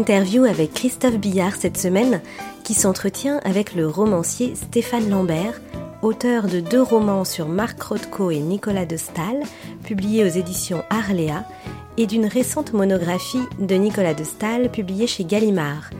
interview 0.00 0.44
avec 0.44 0.72
Christophe 0.72 1.18
Billard 1.18 1.56
cette 1.56 1.76
semaine, 1.76 2.22
qui 2.64 2.72
s'entretient 2.72 3.38
avec 3.44 3.74
le 3.74 3.86
romancier 3.86 4.54
Stéphane 4.54 5.10
Lambert, 5.10 5.60
auteur 6.00 6.46
de 6.46 6.60
deux 6.60 6.80
romans 6.80 7.26
sur 7.26 7.48
Marc 7.48 7.82
Rothko 7.82 8.30
et 8.30 8.38
Nicolas 8.38 8.86
de 8.86 8.96
Stahl, 8.96 9.42
publiés 9.84 10.24
aux 10.24 10.28
éditions 10.28 10.82
Arléa, 10.88 11.44
et 11.98 12.06
d'une 12.06 12.24
récente 12.24 12.72
monographie 12.72 13.44
de 13.58 13.74
Nicolas 13.74 14.14
de 14.14 14.24
Stahl 14.24 14.70
publiée 14.70 15.06
chez 15.06 15.24
Gallimard, 15.24 15.90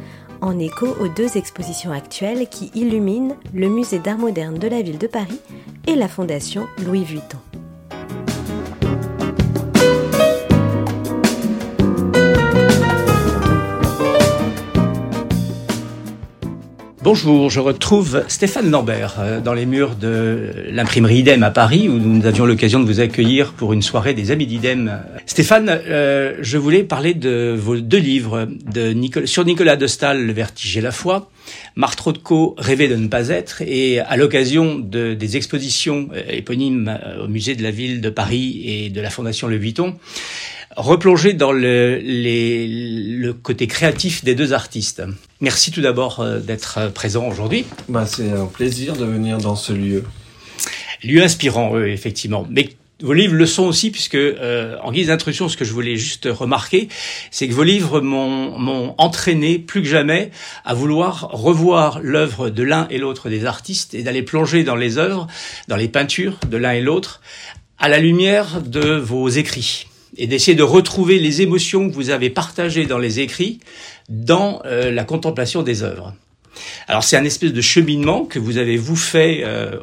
en 0.41 0.59
écho 0.59 0.87
aux 0.99 1.09
deux 1.09 1.37
expositions 1.37 1.93
actuelles 1.93 2.49
qui 2.49 2.71
illuminent 2.75 3.37
le 3.53 3.69
musée 3.69 3.99
d'art 3.99 4.17
moderne 4.17 4.59
de 4.59 4.69
la 4.69 4.81
ville 4.81 4.99
de 4.99 5.09
Paris 5.09 5.41
et 5.87 5.95
la 5.95 6.09
fondation 6.09 6.67
Louis 6.87 7.05
Vuitton. 7.05 7.50
Bonjour, 17.13 17.51
je 17.51 17.59
retrouve 17.59 18.23
Stéphane 18.29 18.71
Lambert 18.71 19.17
euh, 19.19 19.41
dans 19.41 19.53
les 19.53 19.67
murs 19.67 19.97
de 19.97 20.53
l'imprimerie 20.71 21.17
IDEM 21.17 21.43
à 21.43 21.51
Paris 21.51 21.89
où 21.89 21.99
nous 21.99 22.25
avions 22.25 22.47
l'occasion 22.47 22.79
de 22.79 22.85
vous 22.85 23.01
accueillir 23.01 23.53
pour 23.53 23.73
une 23.73 23.83
soirée 23.83 24.15
des 24.15 24.31
amis 24.31 24.47
d'IDEM. 24.47 25.03
Stéphane, 25.27 25.69
euh, 25.89 26.37
je 26.41 26.57
voulais 26.57 26.85
parler 26.85 27.15
de 27.15 27.53
vos 27.59 27.79
deux 27.79 27.99
livres 27.99 28.47
de 28.73 28.95
sur 29.27 29.45
Nicolas 29.45 29.75
de 29.75 29.89
Stahl, 29.89 30.25
Le 30.25 30.33
vertige 30.33 30.77
et 30.77 30.81
la 30.81 30.93
foi, 30.93 31.29
Marthe 31.75 31.99
Rothko, 31.99 32.55
Rêver 32.57 32.87
de 32.87 32.95
ne 32.95 33.09
pas 33.09 33.31
être, 33.31 33.61
et 33.63 33.99
à 33.99 34.17
l'occasion 34.17 34.79
de, 34.79 35.15
des 35.15 35.37
expositions 35.37 36.11
euh, 36.15 36.23
éponymes 36.29 36.97
au 37.21 37.27
musée 37.27 37.57
de 37.57 37.65
la 37.65 37.73
ville 37.73 38.01
de 38.01 38.11
Paris 38.11 38.63
et 38.65 38.89
de 38.89 39.01
la 39.01 39.11
Fondation 39.11 39.49
Le 39.49 39.57
Vuitton, 39.57 39.97
replonger 40.77 41.33
dans 41.33 41.53
le, 41.53 42.01
le 42.03 43.33
côté 43.33 43.67
créatif 43.67 44.25
des 44.25 44.35
deux 44.35 44.53
artistes. 44.53 45.03
Merci 45.41 45.71
tout 45.71 45.81
d'abord 45.81 46.21
euh, 46.21 46.39
d'être 46.39 46.79
euh, 46.79 46.89
présent 46.91 47.27
aujourd'hui. 47.27 47.65
Bah, 47.89 48.07
c'est 48.07 48.31
un 48.31 48.47
plaisir 48.47 48.95
de 48.97 49.05
venir 49.05 49.39
dans 49.39 49.57
ce 49.57 49.73
lieu. 49.73 50.05
Lieu 51.03 51.23
inspirant, 51.23 51.73
oui, 51.73 51.91
effectivement. 51.91 52.47
Mais 52.51 52.69
vos 53.03 53.15
livres 53.15 53.35
le 53.35 53.47
sont 53.47 53.65
aussi, 53.65 53.91
puisque 53.91 54.15
euh, 54.15 54.77
en 54.83 54.93
guise 54.93 55.07
d'introduction, 55.07 55.49
ce 55.49 55.57
que 55.57 55.65
je 55.65 55.73
voulais 55.73 55.97
juste 55.97 56.29
remarquer, 56.31 56.89
c'est 57.31 57.49
que 57.49 57.55
vos 57.55 57.63
livres 57.63 58.01
m'ont 58.01 58.95
entraîné 58.99 59.59
plus 59.59 59.83
que 59.83 59.89
jamais 59.89 60.31
à 60.65 60.75
vouloir 60.75 61.31
revoir 61.33 62.01
l'œuvre 62.03 62.51
de 62.51 62.63
l'un 62.63 62.87
et 62.91 62.99
l'autre 62.99 63.31
des 63.31 63.47
artistes 63.47 63.95
et 63.95 64.03
d'aller 64.03 64.23
plonger 64.23 64.63
dans 64.63 64.77
les 64.77 64.99
œuvres, 64.99 65.27
dans 65.69 65.77
les 65.77 65.89
peintures 65.89 66.39
de 66.49 66.59
l'un 66.59 66.73
et 66.73 66.83
l'autre, 66.83 67.23
à 67.79 67.89
la 67.89 67.99
lumière 67.99 68.61
de 68.61 68.97
vos 68.97 69.29
écrits 69.29 69.87
et 70.21 70.27
d'essayer 70.27 70.55
de 70.55 70.63
retrouver 70.63 71.19
les 71.19 71.43
émotions 71.43 71.89
que 71.89 71.95
vous 71.95 72.11
avez 72.11 72.31
partagées 72.31 72.87
dans 72.87 72.99
les 72.99 73.19
écrits 73.21 73.59
dans 74.09 74.61
euh, 74.67 74.93
la 74.93 75.05
contemplation 75.05 75.63
des 75.63 75.83
œuvres. 75.83 76.15
Alors 76.89 77.05
c'est 77.05 77.17
un 77.17 77.25
espèce 77.25 77.53
de 77.53 77.61
cheminement 77.61 78.25
que 78.25 78.39
vous 78.39 78.59
avez 78.59 78.77
vous 78.77 78.97
fait 78.97 79.43
euh, 79.45 79.77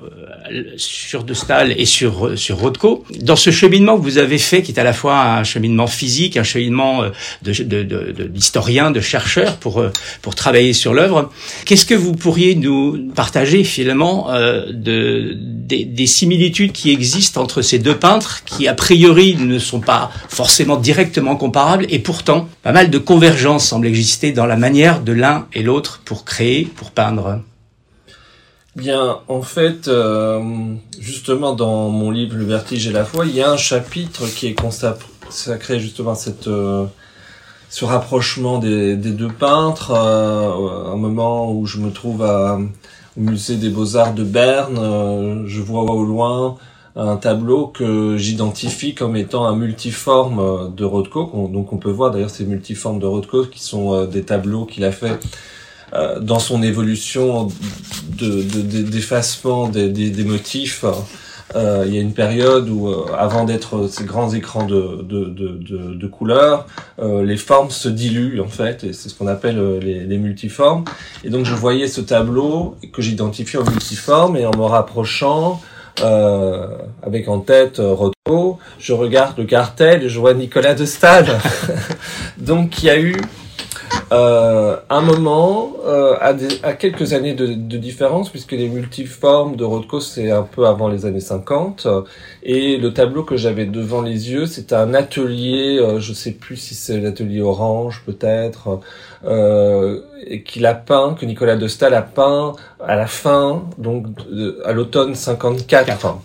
sur 0.78 1.24
De 1.24 1.34
Stahl 1.34 1.74
et 1.78 1.86
sur 1.86 2.38
sur 2.38 2.58
Rothko. 2.58 3.06
Dans 3.22 3.36
ce 3.36 3.52
cheminement 3.52 3.98
que 3.98 4.04
vous 4.04 4.18
avez 4.18 4.38
fait, 4.38 4.62
qui 4.62 4.72
est 4.72 4.80
à 4.80 4.84
la 4.84 4.94
fois 4.94 5.20
un 5.22 5.44
cheminement 5.44 5.88
physique, 5.88 6.38
un 6.38 6.44
cheminement 6.44 7.04
euh, 7.04 7.10
de 7.44 8.28
d'historien, 8.28 8.92
de, 8.92 8.96
de, 8.96 9.02
chercheur 9.02 9.58
pour 9.58 9.80
euh, 9.80 9.92
pour 10.22 10.36
travailler 10.36 10.74
sur 10.74 10.94
l'œuvre, 10.94 11.32
qu'est-ce 11.66 11.86
que 11.86 11.96
vous 11.96 12.14
pourriez 12.14 12.56
nous 12.56 13.12
partager 13.16 13.64
finalement 13.64 14.32
euh, 14.32 14.72
de 14.72 15.38
des, 15.68 15.86
des, 15.86 16.08
similitudes 16.08 16.72
qui 16.72 16.92
existent 16.92 17.42
entre 17.42 17.62
ces 17.62 17.80
deux 17.80 17.98
peintres, 17.98 18.44
qui 18.46 18.68
a 18.68 18.74
priori 18.74 19.36
ne 19.36 19.60
sont 19.60 19.82
pas 19.82 20.12
forcément 20.30 20.78
directement 20.78 21.36
comparables, 21.36 21.86
et 21.90 22.00
pourtant 22.00 22.48
pas 22.64 22.72
mal 22.72 22.90
de 22.90 22.98
convergences 22.98 23.66
semblent 23.66 23.88
exister 23.88 24.32
dans 24.32 24.46
la 24.46 24.56
manière 24.56 25.02
de 25.02 25.12
l'un 25.12 25.48
et 25.54 25.64
l'autre 25.64 26.02
pour 26.06 26.26
créer 26.26 26.66
pour 26.66 26.92
peindre. 26.92 27.42
Bien, 28.78 29.18
en 29.28 29.42
fait, 29.42 29.88
euh, 29.88 30.40
justement 31.00 31.56
dans 31.56 31.90
mon 31.90 32.12
livre 32.12 32.36
Le 32.36 32.46
vertige 32.46 32.86
et 32.88 32.92
la 32.92 33.06
foi, 33.06 33.26
il 33.26 33.36
y 33.36 33.42
a 33.42 33.50
un 33.50 33.58
chapitre 33.58 34.28
qui 34.28 34.46
est 34.46 34.54
consacré 34.54 35.80
justement 35.80 36.12
à 36.12 36.16
cette, 36.16 36.48
euh, 36.48 36.86
ce 37.72 37.86
rapprochement 37.86 38.60
des, 38.60 38.96
deux 38.96 39.30
peintres, 39.30 39.92
euh, 39.92 40.94
un 40.94 40.96
moment 40.96 41.52
où 41.52 41.66
je 41.66 41.80
me 41.80 41.90
trouve 41.90 42.22
à, 42.22 42.60
musée 43.18 43.58
des 43.58 43.70
beaux-arts 43.70 44.14
de 44.14 44.24
Berne, 44.24 45.44
je 45.46 45.62
vois 45.62 45.84
au 45.84 46.06
loin 46.06 46.56
un 46.96 47.18
tableau 47.18 47.68
que 47.68 48.18
j'identifie 48.18 48.96
comme 48.96 49.16
étant 49.16 49.46
un 49.46 49.56
multiforme 49.56 50.74
de 50.76 50.86
Rothko. 50.86 51.50
Donc 51.52 51.74
on 51.74 51.78
peut 51.78 51.92
voir 51.92 52.12
d'ailleurs 52.12 52.30
ces 52.30 52.46
multiformes 52.46 53.00
de 53.00 53.06
Rothko 53.06 53.46
qui 53.46 53.62
sont 53.62 54.06
des 54.06 54.24
tableaux 54.24 54.66
qu'il 54.66 54.84
a 54.86 54.92
fait 54.92 55.20
euh, 55.94 56.20
dans 56.20 56.40
son 56.40 56.64
évolution 56.64 57.48
d'effacement 58.18 59.70
de, 59.70 59.88
des, 59.88 60.10
des, 60.10 60.24
motifs. 60.26 60.84
Euh, 61.58 61.84
il 61.88 61.94
y 61.94 61.98
a 61.98 62.02
une 62.02 62.14
période 62.14 62.70
où, 62.70 62.88
euh, 62.88 63.06
avant 63.18 63.44
d'être 63.44 63.88
ces 63.88 64.04
grands 64.04 64.32
écrans 64.32 64.66
de, 64.66 65.02
de, 65.02 65.28
de 65.28 66.08
couleurs, 66.08 66.68
les 67.02 67.38
formes 67.38 67.70
se 67.70 67.90
diluent 67.90 68.40
en 68.42 68.48
fait, 68.48 68.84
et 68.84 68.94
c'est 68.94 69.10
ce 69.10 69.16
qu'on 69.16 69.28
appelle 69.28 69.80
les, 69.80 70.06
les, 70.06 70.18
multiformes. 70.18 70.86
Et 71.24 71.30
donc 71.30 71.46
je 71.46 71.54
voyais 71.54 71.88
ce 71.88 72.02
tableau 72.02 72.76
que 72.94 73.02
j'identifiais 73.02 73.60
en 73.60 73.70
multiforme, 73.70 74.36
et 74.38 74.46
en 74.46 74.56
me 74.56 74.64
rapprochant, 74.64 75.62
avec 76.02 77.28
en 77.28 77.40
tête 77.40 77.80
Rothko, 77.80 78.60
je 78.80 78.94
regarde 78.94 79.38
le 79.38 79.46
cartel 79.46 80.04
et 80.04 80.10
je 80.10 80.20
vois 80.20 80.34
Nicolas 80.34 80.76
de 80.76 80.86
Stahl. 80.86 81.26
donc 82.38 82.84
il 82.84 82.86
y 82.86 82.90
a 82.90 83.00
eu 83.00 83.16
euh, 84.12 84.78
un 84.90 85.02
moment, 85.02 85.74
euh, 85.86 86.16
à, 86.22 86.34
à, 86.64 86.74
quelques 86.74 87.14
années 87.14 87.34
de, 87.34 87.48
de, 87.48 87.78
différence, 87.78 88.30
puisque 88.30 88.54
les 88.54 88.70
multiformes 88.70 89.58
de 89.58 89.66
Rothko, 89.66 90.00
c'est 90.00 90.32
un 90.32 90.44
peu 90.44 90.66
avant 90.66 90.88
les 90.88 91.06
années 91.06 91.20
50, 91.20 91.88
et 92.44 92.78
le 92.78 92.94
tableau 92.94 93.24
que 93.24 93.36
j'avais 93.36 93.66
devant 93.66 94.02
les 94.02 94.32
yeux, 94.32 94.46
c'est 94.46 94.72
un 94.72 94.94
atelier, 94.94 95.78
euh, 95.80 96.00
je 96.00 96.14
sais 96.14 96.32
plus 96.32 96.56
si 96.56 96.74
c'est 96.74 97.02
l'atelier 97.02 97.42
Orange 97.42 98.04
peut-être, 98.06 98.80
euh, 99.26 100.00
qu'il 100.46 100.66
a 100.66 100.74
peint, 100.74 101.16
que 101.20 101.26
Nicolas 101.26 101.58
de 101.58 101.68
a 101.84 102.02
peint 102.02 102.54
à 102.80 102.96
la 102.96 103.08
fin, 103.08 103.64
donc 103.78 104.06
à 104.64 104.72
l'automne 104.72 105.16
54. 105.16 106.20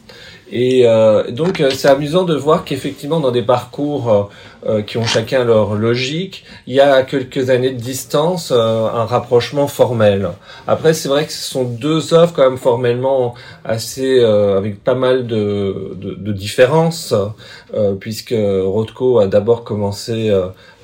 Et 0.54 0.86
euh, 0.86 1.30
donc 1.30 1.60
euh, 1.60 1.70
c'est 1.70 1.88
amusant 1.88 2.24
de 2.24 2.34
voir 2.34 2.64
qu'effectivement 2.64 3.20
dans 3.20 3.30
des 3.30 3.40
parcours 3.40 4.30
euh, 4.66 4.82
qui 4.82 4.98
ont 4.98 5.04
chacun 5.06 5.44
leur 5.44 5.74
logique, 5.74 6.44
il 6.66 6.74
y 6.74 6.80
a 6.80 7.02
quelques 7.04 7.48
années 7.48 7.70
de 7.70 7.80
distance 7.80 8.52
un 8.52 9.06
rapprochement 9.06 9.66
formel. 9.66 10.28
Après 10.66 10.92
c'est 10.92 11.08
vrai 11.08 11.24
que 11.24 11.32
ce 11.32 11.50
sont 11.50 11.64
deux 11.64 12.12
œuvres 12.12 12.34
quand 12.34 12.42
même 12.42 12.58
formellement 12.58 13.34
assez 13.64 14.22
avec 14.22 14.84
pas 14.84 14.94
mal 14.94 15.26
de, 15.26 15.94
de, 15.96 16.14
de 16.14 16.32
différences, 16.32 17.14
puisque 17.98 18.34
Rothko 18.36 19.20
a 19.20 19.26
d'abord 19.26 19.64
commencé 19.64 20.30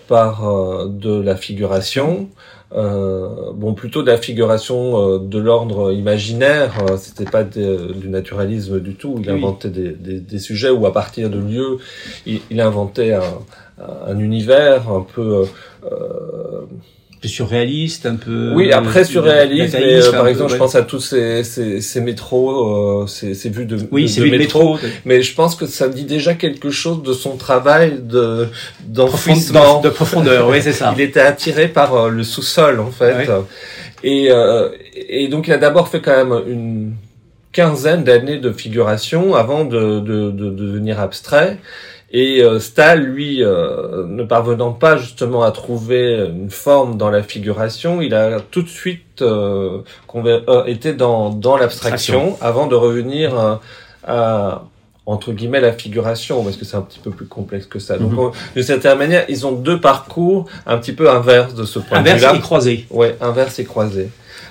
par 0.08 0.86
de 0.86 1.20
la 1.20 1.36
figuration. 1.36 2.28
Euh, 2.74 3.52
bon, 3.54 3.72
plutôt 3.72 4.02
de 4.02 4.10
la 4.10 4.18
figuration 4.18 5.14
euh, 5.14 5.18
de 5.18 5.38
l'ordre 5.38 5.92
imaginaire. 5.92 6.84
Euh, 6.90 6.96
c'était 6.98 7.30
pas 7.30 7.44
du 7.44 8.08
naturalisme 8.08 8.80
du 8.80 8.94
tout. 8.94 9.16
Il 9.20 9.30
inventait 9.30 9.70
des, 9.70 9.92
des, 9.92 10.20
des, 10.20 10.38
sujets 10.38 10.70
où, 10.70 10.84
à 10.86 10.92
partir 10.92 11.30
de 11.30 11.38
lieux, 11.38 11.78
il, 12.26 12.40
il 12.50 12.60
inventait 12.60 13.14
un, 13.14 13.38
un, 14.06 14.18
univers 14.18 14.90
un 14.90 15.00
peu 15.00 15.46
peu 17.20 17.28
surréaliste, 17.28 18.06
un 18.06 18.16
peu. 18.16 18.52
Oui, 18.54 18.72
après 18.72 19.04
surréaliste, 19.04 19.74
mais 19.78 20.02
euh, 20.02 20.12
par 20.12 20.26
exemple, 20.28 20.52
je 20.52 20.56
pense 20.56 20.74
à 20.74 20.82
tous 20.82 21.00
ces, 21.00 21.44
ces, 21.44 21.80
ces 21.80 22.00
métros, 22.00 23.02
euh, 23.02 23.06
ces, 23.06 23.34
ces 23.34 23.48
vues 23.50 23.66
de, 23.66 23.78
oui, 23.90 24.12
de, 24.12 24.24
de 24.24 24.30
métro. 24.30 24.74
métro. 24.74 24.88
Mais 25.04 25.22
je 25.22 25.34
pense 25.34 25.54
que 25.54 25.66
ça 25.66 25.88
dit 25.88 26.04
déjà 26.04 26.34
quelque 26.34 26.70
chose 26.70 27.02
de 27.02 27.12
son 27.12 27.36
travail 27.36 27.98
de 28.02 28.48
d'enfouissement, 28.84 29.80
de 29.80 29.88
profondeur. 29.88 30.48
oui, 30.48 30.58
c'est 30.62 30.72
ça. 30.72 30.94
Il 30.96 31.00
était 31.02 31.20
attiré 31.20 31.68
par 31.68 31.94
euh, 31.94 32.08
le 32.10 32.22
sous-sol, 32.22 32.80
en 32.80 32.90
fait. 32.90 33.28
Et, 34.04 34.28
euh, 34.30 34.68
et 34.94 35.28
donc, 35.28 35.48
il 35.48 35.52
a 35.52 35.58
d'abord 35.58 35.88
fait 35.88 36.00
quand 36.00 36.24
même 36.24 36.42
une 36.48 36.92
quinzaine 37.52 38.04
d'années 38.04 38.38
de 38.38 38.52
figuration 38.52 39.34
avant 39.34 39.64
de, 39.64 39.98
de, 40.00 40.30
de, 40.30 40.30
de 40.30 40.50
devenir 40.50 41.00
abstrait. 41.00 41.58
Et 42.10 42.42
euh, 42.42 42.58
Stahl, 42.58 43.00
lui, 43.00 43.42
euh, 43.42 44.06
ne 44.06 44.22
parvenant 44.22 44.72
pas 44.72 44.96
justement 44.96 45.42
à 45.42 45.50
trouver 45.50 46.26
une 46.30 46.50
forme 46.50 46.96
dans 46.96 47.10
la 47.10 47.22
figuration, 47.22 48.00
il 48.00 48.14
a 48.14 48.40
tout 48.40 48.62
de 48.62 48.68
suite 48.68 49.20
euh, 49.20 49.82
euh 50.14 50.64
été 50.64 50.94
dans, 50.94 51.30
dans 51.30 51.58
l'abstraction 51.58 52.38
avant 52.40 52.66
de 52.66 52.74
revenir 52.74 53.60
à, 54.06 54.64
entre 55.04 55.32
guillemets 55.32 55.60
la 55.60 55.72
figuration 55.72 56.42
parce 56.44 56.56
que 56.56 56.64
c'est 56.64 56.76
un 56.76 56.82
petit 56.82 56.98
peu 56.98 57.10
plus 57.10 57.26
complexe 57.26 57.66
que 57.66 57.78
ça. 57.78 57.98
Donc 57.98 58.12
mhm. 58.12 58.30
de 58.56 58.62
certaine 58.62 58.96
manière, 58.96 59.26
ils 59.28 59.46
ont 59.46 59.52
deux 59.52 59.80
parcours 59.80 60.46
un 60.66 60.78
petit 60.78 60.94
peu 60.94 61.10
inverses 61.10 61.54
de 61.54 61.64
ce 61.64 61.78
point 61.78 62.00
de 62.00 62.04
vue-là. 62.08 62.16
Inverse 62.16 62.36
et 62.36 62.40
croisé. 62.40 62.86
Ouais, 62.90 63.16
inverse 63.20 63.58
et 63.58 63.64
croisé. 63.64 64.08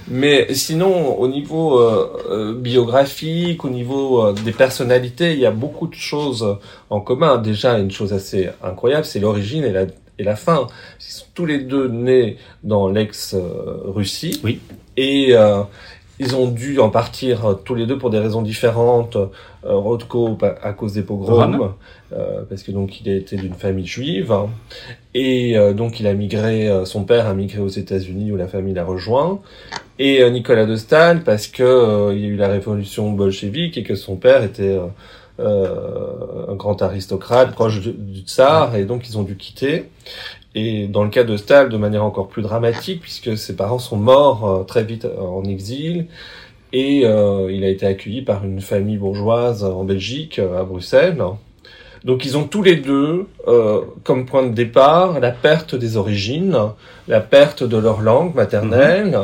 Mais 0.09 0.53
sinon, 0.53 1.19
au 1.19 1.27
niveau 1.27 1.79
euh, 1.79 2.23
euh, 2.29 2.53
biographique, 2.53 3.65
au 3.65 3.69
niveau 3.69 4.25
euh, 4.25 4.33
des 4.33 4.53
personnalités, 4.53 5.33
il 5.33 5.39
y 5.39 5.45
a 5.45 5.51
beaucoup 5.51 5.87
de 5.87 5.95
choses 5.95 6.57
en 6.89 7.01
commun. 7.01 7.37
Déjà, 7.37 7.77
une 7.77 7.91
chose 7.91 8.13
assez 8.13 8.49
incroyable, 8.63 9.05
c'est 9.05 9.19
l'origine 9.19 9.63
et 9.63 9.71
la 9.71 9.85
et 10.19 10.23
la 10.23 10.35
fin. 10.35 10.67
Ils 10.99 11.11
sont 11.11 11.25
tous 11.33 11.45
les 11.45 11.59
deux 11.59 11.87
nés 11.87 12.37
dans 12.63 12.89
l'ex-Russie. 12.89 14.41
Oui. 14.43 14.59
Et 14.95 15.29
euh, 15.31 15.61
ils 16.19 16.35
ont 16.35 16.47
dû 16.47 16.79
en 16.79 16.89
partir 16.89 17.45
euh, 17.45 17.53
tous 17.53 17.75
les 17.75 17.85
deux 17.85 17.97
pour 17.97 18.09
des 18.09 18.19
raisons 18.19 18.41
différentes. 18.41 19.15
Euh, 19.15 19.27
Rodko 19.63 20.35
pa- 20.35 20.55
à 20.63 20.73
cause 20.73 20.93
des 20.93 21.01
pogroms, 21.01 21.51
Pogrom. 21.51 21.73
euh, 22.13 22.43
parce 22.49 22.63
que 22.63 22.71
donc 22.71 23.01
il 23.01 23.09
a 23.09 23.15
été 23.15 23.35
d'une 23.35 23.53
famille 23.53 23.85
juive, 23.85 24.31
hein. 24.31 24.49
et 25.13 25.57
euh, 25.57 25.73
donc 25.73 25.99
il 25.99 26.07
a 26.07 26.13
migré. 26.13 26.69
euh, 26.69 26.85
son 26.85 27.03
père 27.03 27.27
a 27.27 27.33
migré 27.33 27.59
aux 27.59 27.67
États-Unis 27.67 28.31
où 28.31 28.37
la 28.37 28.47
famille 28.47 28.73
l'a 28.73 28.85
rejoint. 28.85 29.39
Et 29.99 30.21
euh, 30.23 30.29
Nicolas 30.29 30.65
de 30.65 30.75
Staël 30.75 31.23
parce 31.23 31.47
que 31.47 32.13
il 32.13 32.19
y 32.21 32.25
a 32.25 32.27
eu 32.27 32.35
la 32.37 32.47
révolution 32.47 33.11
bolchevique 33.11 33.77
et 33.77 33.83
que 33.83 33.95
son 33.95 34.15
père 34.15 34.43
était 34.43 34.79
un 35.39 36.55
grand 36.55 36.81
aristocrate 36.81 37.51
proche 37.51 37.81
du, 37.81 37.91
du 37.91 38.21
tsar, 38.21 38.75
et 38.75 38.85
donc 38.85 39.07
ils 39.07 39.17
ont 39.17 39.23
dû 39.23 39.35
quitter. 39.37 39.89
Et 40.55 40.87
dans 40.87 41.03
le 41.03 41.09
cas 41.09 41.23
de 41.23 41.37
Stahl, 41.37 41.69
de 41.69 41.77
manière 41.77 42.03
encore 42.03 42.27
plus 42.27 42.41
dramatique, 42.41 43.01
puisque 43.01 43.37
ses 43.37 43.55
parents 43.55 43.79
sont 43.79 43.97
morts 43.97 44.49
euh, 44.49 44.63
très 44.63 44.83
vite 44.83 45.05
euh, 45.05 45.19
en 45.19 45.43
exil, 45.43 46.07
et 46.73 47.05
euh, 47.05 47.51
il 47.51 47.63
a 47.63 47.69
été 47.69 47.85
accueilli 47.85 48.21
par 48.21 48.43
une 48.43 48.61
famille 48.61 48.97
bourgeoise 48.97 49.63
en 49.63 49.83
Belgique, 49.83 50.39
euh, 50.39 50.59
à 50.59 50.63
Bruxelles. 50.63 51.21
Donc 52.03 52.25
ils 52.25 52.37
ont 52.37 52.43
tous 52.43 52.61
les 52.61 52.75
deux, 52.75 53.27
euh, 53.47 53.81
comme 54.03 54.25
point 54.25 54.43
de 54.43 54.53
départ, 54.53 55.19
la 55.19 55.31
perte 55.31 55.75
des 55.75 55.97
origines, 55.97 56.57
la 57.07 57.19
perte 57.21 57.63
de 57.63 57.77
leur 57.77 58.01
langue 58.01 58.35
maternelle, 58.35 59.19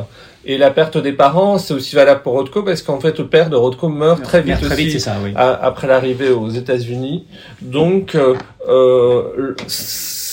et 0.45 0.57
la 0.57 0.71
perte 0.71 0.97
des 0.97 1.13
parents. 1.13 1.57
C'est 1.57 1.73
aussi 1.73 1.95
valable 1.95 2.21
pour 2.21 2.33
Rodko, 2.33 2.63
parce 2.63 2.81
qu'en 2.81 2.99
fait 2.99 3.19
le 3.19 3.27
père 3.27 3.49
de 3.49 3.55
Rodko 3.55 3.89
meurt 3.89 4.23
très 4.23 4.41
vite 4.41 4.59
Très 4.59 4.75
vite, 4.75 4.87
aussi 4.87 4.99
ça, 4.99 5.15
oui. 5.23 5.31
après 5.35 5.87
l'arrivée 5.87 6.29
aux 6.29 6.49
États-Unis. 6.49 7.25
Donc, 7.61 8.15
euh, 8.15 9.55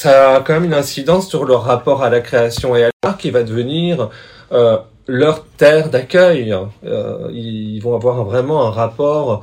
ça 0.00 0.36
a 0.36 0.40
quand 0.40 0.54
même 0.54 0.64
une 0.64 0.74
incidence 0.84 1.28
sur 1.28 1.44
leur 1.44 1.62
rapport 1.64 2.02
à 2.02 2.08
la 2.08 2.20
création 2.20 2.74
et 2.74 2.84
à 2.84 2.90
l'art 3.04 3.18
qui 3.18 3.30
va 3.30 3.42
devenir 3.42 4.08
euh, 4.52 4.78
leur 5.06 5.44
terre 5.44 5.90
d'accueil. 5.90 6.54
Euh, 6.86 7.28
ils 7.32 7.80
vont 7.80 7.94
avoir 7.94 8.24
vraiment 8.24 8.66
un 8.66 8.70
rapport 8.70 9.42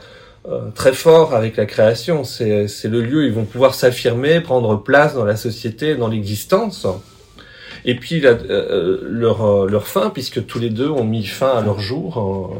euh, 0.49 0.69
très 0.73 0.93
fort 0.93 1.35
avec 1.35 1.57
la 1.57 1.67
création. 1.67 2.23
C'est 2.23 2.67
le 2.85 3.01
lieu 3.01 3.19
où 3.19 3.25
ils 3.25 3.33
vont 3.33 3.45
pouvoir 3.45 3.75
s'affirmer, 3.75 4.41
prendre 4.41 4.75
place 4.81 5.13
dans 5.13 5.25
la 5.25 5.35
société, 5.35 5.95
dans 5.95 6.07
l'existence. 6.07 6.87
Et 7.85 7.95
puis 7.95 8.19
la- 8.19 8.29
euh, 8.31 8.99
leur, 9.03 9.45
euh, 9.45 9.67
leur 9.69 9.87
fin, 9.87 10.09
puisque 10.09 10.43
tous 10.47 10.57
les 10.59 10.71
deux 10.71 10.89
ont 10.89 11.03
mis 11.03 11.23
fin 11.25 11.51
à 11.59 11.61
leur 11.61 11.79
jour, 11.79 12.07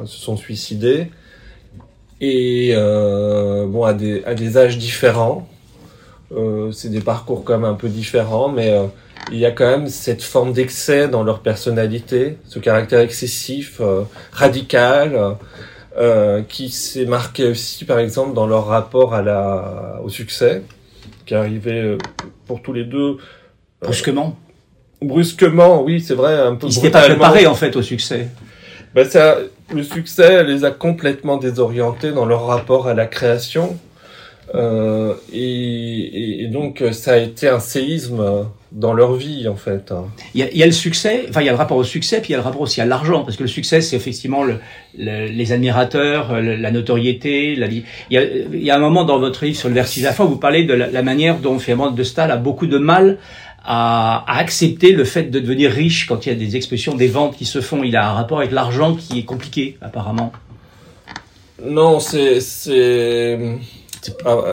euh, 0.04 0.06
se 0.06 0.18
sont 0.20 0.38
suicidés 0.38 1.08
et 2.22 2.74
euh, 2.76 3.66
bon 3.68 3.84
à 3.86 3.94
des 3.94 4.24
à 4.26 4.34
des 4.36 4.58
âges 4.58 4.78
différents. 4.78 5.48
Euh, 6.36 6.72
c'est 6.72 6.90
des 6.90 7.00
parcours 7.00 7.44
quand 7.44 7.58
même 7.58 7.66
un 7.70 7.74
peu 7.74 7.88
différents, 7.88 8.50
mais 8.50 8.72
euh, 8.72 8.88
il 9.32 9.40
y 9.40 9.46
a 9.46 9.52
quand 9.52 9.66
même 9.66 9.88
cette 9.88 10.22
forme 10.24 10.54
d'excès 10.54 11.08
dans 11.08 11.24
leur 11.24 11.40
personnalité, 11.40 12.38
ce 12.46 12.60
caractère 12.60 13.00
excessif, 13.00 13.80
euh, 13.80 14.04
radical, 14.32 15.38
euh, 15.98 16.44
qui 16.48 16.70
s'est 16.70 17.06
marqué 17.06 17.48
aussi, 17.48 17.86
par 17.86 18.00
exemple, 18.00 18.34
dans 18.34 18.46
leur 18.46 18.68
rapport 18.68 19.14
à 19.14 19.22
la 19.22 20.00
au 20.04 20.10
succès, 20.10 20.64
qui 21.26 21.34
arrivait 21.34 21.82
euh, 21.82 21.98
pour 22.46 22.62
tous 22.62 22.74
les 22.74 22.84
deux 22.84 23.18
Brusquement. 23.82 24.38
brusquement. 25.02 25.84
Oui, 25.84 26.02
c'est 26.02 26.14
vrai, 26.14 26.40
un 26.40 26.56
peu 26.56 26.68
Ils 26.68 26.74
s'étaient 26.74 26.90
pas 26.92 27.04
préparés, 27.04 27.48
en 27.48 27.56
fait, 27.56 27.76
au 27.76 27.82
succès. 27.82 28.28
Ben 28.96 29.08
ça, 29.08 29.38
le 29.74 29.84
succès 29.84 30.44
les 30.44 30.66
a 30.66 30.72
complètement 30.72 31.38
désorientés 31.38 32.12
dans 32.12 32.26
leur 32.26 32.48
rapport 32.48 32.88
à 32.88 32.94
la 32.94 33.06
création. 33.06 33.78
Euh, 34.58 35.14
et, 35.34 36.48
donc 36.52 36.84
ça 36.92 37.14
a 37.14 37.18
été 37.18 37.48
un 37.48 37.60
séisme 37.60 38.48
dans 38.72 38.94
leur 38.94 39.14
vie 39.14 39.48
en 39.48 39.56
fait. 39.56 39.94
Il 40.34 40.42
y, 40.42 40.44
a, 40.44 40.50
il 40.52 40.58
y 40.58 40.64
a 40.64 40.66
le 40.66 40.72
succès, 40.72 41.26
enfin 41.30 41.42
il 41.42 41.46
y 41.46 41.50
a 41.50 41.52
le 41.52 41.58
rapport 41.58 41.78
au 41.78 41.84
succès, 41.84 42.20
puis 42.22 42.30
il 42.30 42.32
y 42.32 42.36
a 42.36 42.38
le 42.38 42.44
rapport 42.44 42.62
aussi 42.62 42.82
à 42.82 42.86
l'argent, 42.86 43.24
parce 43.24 43.38
que 43.38 43.44
le 43.44 43.50
succès 43.50 43.82
c'est 43.82 43.96
effectivement 43.96 44.44
le, 44.44 44.56
le- 44.98 45.28
les 45.28 45.52
admirateurs, 45.52 46.42
le- 46.42 46.56
la 46.56 46.72
notoriété. 46.72 47.56
La, 47.56 47.68
il, 47.68 47.84
y 48.10 48.18
a, 48.18 48.24
il 48.24 48.64
y 48.64 48.72
a 48.72 48.76
un 48.76 48.80
moment 48.80 49.04
dans 49.04 49.20
votre 49.20 49.46
livre 49.46 49.58
sur 49.58 49.70
le 49.70 49.76
vertige 49.76 50.04
à 50.06 50.08
la 50.08 50.14
fin, 50.14 50.24
où 50.26 50.30
vous 50.30 50.38
parlez 50.38 50.64
de 50.64 50.74
la, 50.74 50.88
la 50.88 51.04
manière 51.04 51.38
dont 51.38 51.60
finalement 51.60 51.92
De 51.92 52.04
Staël 52.04 52.32
a 52.32 52.38
beaucoup 52.38 52.68
de 52.68 52.78
mal 52.80 53.20
à, 53.64 54.24
à 54.28 54.40
accepter 54.40 54.92
le 54.94 55.04
fait 55.04 55.24
de 55.30 55.40
devenir 55.40 55.70
riche 55.72 56.08
quand 56.08 56.26
il 56.26 56.30
y 56.30 56.32
a 56.32 56.36
des 56.36 56.56
expressions, 56.56 56.96
des 56.96 57.08
ventes 57.08 57.36
qui 57.38 57.46
se 57.46 57.62
font. 57.62 57.84
Il 57.84 57.96
a 57.96 58.10
un 58.10 58.14
rapport 58.14 58.40
avec 58.40 58.52
l'argent 58.52 58.96
qui 58.96 59.20
est 59.20 59.24
compliqué 59.26 59.78
apparemment, 59.82 60.32
Non, 61.64 62.00
c'est 62.00 62.40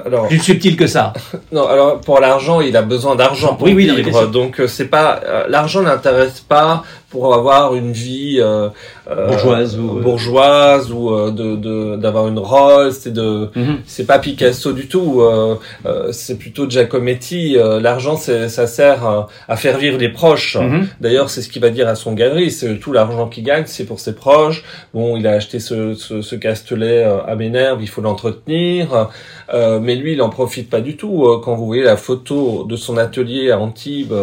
alors 0.06 0.29
plus 0.29 0.39
subtil 0.39 0.77
que 0.77 0.87
ça. 0.87 1.12
non 1.53 1.67
alors 1.67 2.01
pour 2.01 2.21
l'argent 2.21 2.61
il 2.61 2.77
a 2.77 2.83
besoin 2.83 3.17
d'argent 3.17 3.55
pour 3.55 3.67
Oui, 3.67 3.75
oui, 3.75 3.91
vivre. 3.95 4.27
donc 4.27 4.61
euh, 4.61 4.67
c'est 4.69 4.87
pas 4.87 5.21
euh, 5.25 5.45
l'argent 5.49 5.83
n'intéresse 5.83 6.41
pas 6.41 6.83
pour 7.14 7.32
avoir 7.32 7.76
une 7.76 7.93
vie 7.93 8.38
euh, 8.40 8.69
euh, 9.08 9.28
Bourgeoise 9.28 9.78
ou, 9.78 9.99
euh, 9.99 10.02
bourgeoise 10.02 10.90
ou 10.90 11.11
euh, 11.14 11.31
de 11.31 11.55
de 11.55 11.94
d'avoir 11.96 12.26
une 12.26 12.40
Rolls 12.40 12.93
et 13.06 13.11
de 13.12 13.49
Mhm. 13.55 13.76
c'est 13.87 14.05
pas 14.05 14.19
Picasso 14.19 14.72
du 14.72 14.88
tout, 14.88 15.20
euh, 15.20 15.55
euh, 15.87 16.11
c'est 16.11 16.37
plutôt 16.37 16.69
Giacometti. 16.69 17.56
Euh, 17.56 17.78
L'argent, 17.81 18.16
c'est- 18.16 18.49
ça 18.49 18.66
sert 18.66 19.06
à, 19.06 19.28
à 19.46 19.55
faire 19.56 19.78
vivre 19.78 19.96
les 20.05 20.08
proches. 20.08 20.56
Mhm. 20.56 20.88
D'ailleurs, 21.00 21.31
c'est 21.31 21.40
ce 21.44 21.49
qu'il 21.50 21.62
va 21.62 21.70
dire 21.70 21.87
à 21.87 21.94
son 21.94 22.12
galerie. 22.14 22.50
C'est 22.50 22.78
tout 22.82 22.93
l'argent 22.93 23.28
qu'il 23.28 23.44
gagne, 23.44 23.64
c'est 23.67 23.84
pour 23.90 24.00
ses 24.00 24.14
proches. 24.25 24.64
Bon, 24.93 25.17
il 25.17 25.25
a 25.28 25.32
acheté 25.40 25.60
ce, 25.60 25.94
ce, 25.94 26.20
ce 26.20 26.34
castelet 26.34 27.05
à 27.05 27.34
Ménherbe, 27.37 27.81
il 27.81 27.88
faut 27.88 28.00
l'entretenir. 28.02 29.08
Euh, 29.52 29.78
mais 29.81 29.94
lui, 29.94 30.14
il 30.14 30.22
en 30.22 30.31
profite 30.31 30.69
pas 30.69 30.81
du 30.81 30.96
tout. 30.96 31.17
Quand 31.44 31.55
vous 31.55 31.67
voyez 31.67 31.84
la 31.84 31.96
photo 32.08 32.64
de 32.69 32.76
son 32.76 32.96
atelier 32.96 33.52
à 33.52 33.60
Antibes, 33.60 34.14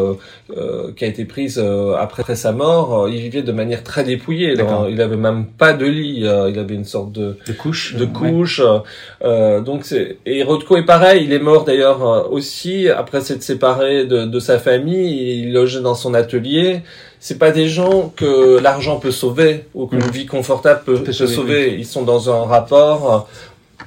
qui 0.98 1.04
a 1.06 1.08
été 1.08 1.24
prise 1.26 1.58
après 1.98 2.36
sa 2.36 2.52
mort, 2.52 2.81
euh, 3.06 3.10
il 3.10 3.20
vivait 3.22 3.44
de 3.44 3.52
manière 3.52 3.84
très 3.84 4.04
dépouillée. 4.04 4.56
Dans- 4.56 4.88
il 4.88 5.00
avait 5.02 5.16
même 5.16 5.46
pas 5.46 5.74
de 5.74 5.86
lit. 5.86 6.22
euh, 6.26 6.50
il 6.52 6.58
avait 6.60 6.76
une 6.76 6.86
sorte 6.86 7.12
de 7.12 7.38
De 7.48 7.54
couches. 7.54 7.96
de 7.96 8.06
ouais. 8.06 8.12
couches. 8.12 8.62
Euh, 9.24 9.62
donc 9.62 9.82
c'est 9.86 10.18
et 10.26 10.44
Rodko 10.44 10.78
est 10.78 10.86
pareil. 10.86 11.24
Il 11.26 11.34
est 11.34 11.40
mort 11.40 11.64
d'ailleurs 11.64 12.02
euh, 12.08 12.24
aussi 12.30 12.90
après 12.90 13.22
s'être 13.22 13.44
séparé 13.44 14.06
de, 14.06 14.26
de 14.26 14.40
sa 14.40 14.58
famille. 14.60 15.42
Il 15.44 15.54
logeait 15.54 15.82
dans 15.82 15.96
son 15.96 16.14
atelier. 16.14 16.82
C'est 17.24 17.38
pas 17.38 17.52
des 17.52 17.68
gens 17.68 18.12
que 18.16 18.60
l'argent 18.60 18.98
peut 19.00 19.12
sauver 19.12 19.66
ou 19.76 19.86
qu'une 19.86 20.00
Mhm. 20.00 20.12
vie 20.12 20.26
confortable 20.26 20.82
peut, 20.84 20.96
Peut 20.96 21.04
peut 21.04 21.12
sauver, 21.12 21.36
sauver. 21.36 21.76
Ils 21.78 21.86
sont 21.86 22.02
dans 22.02 22.32
un 22.32 22.46
rapport 22.46 23.30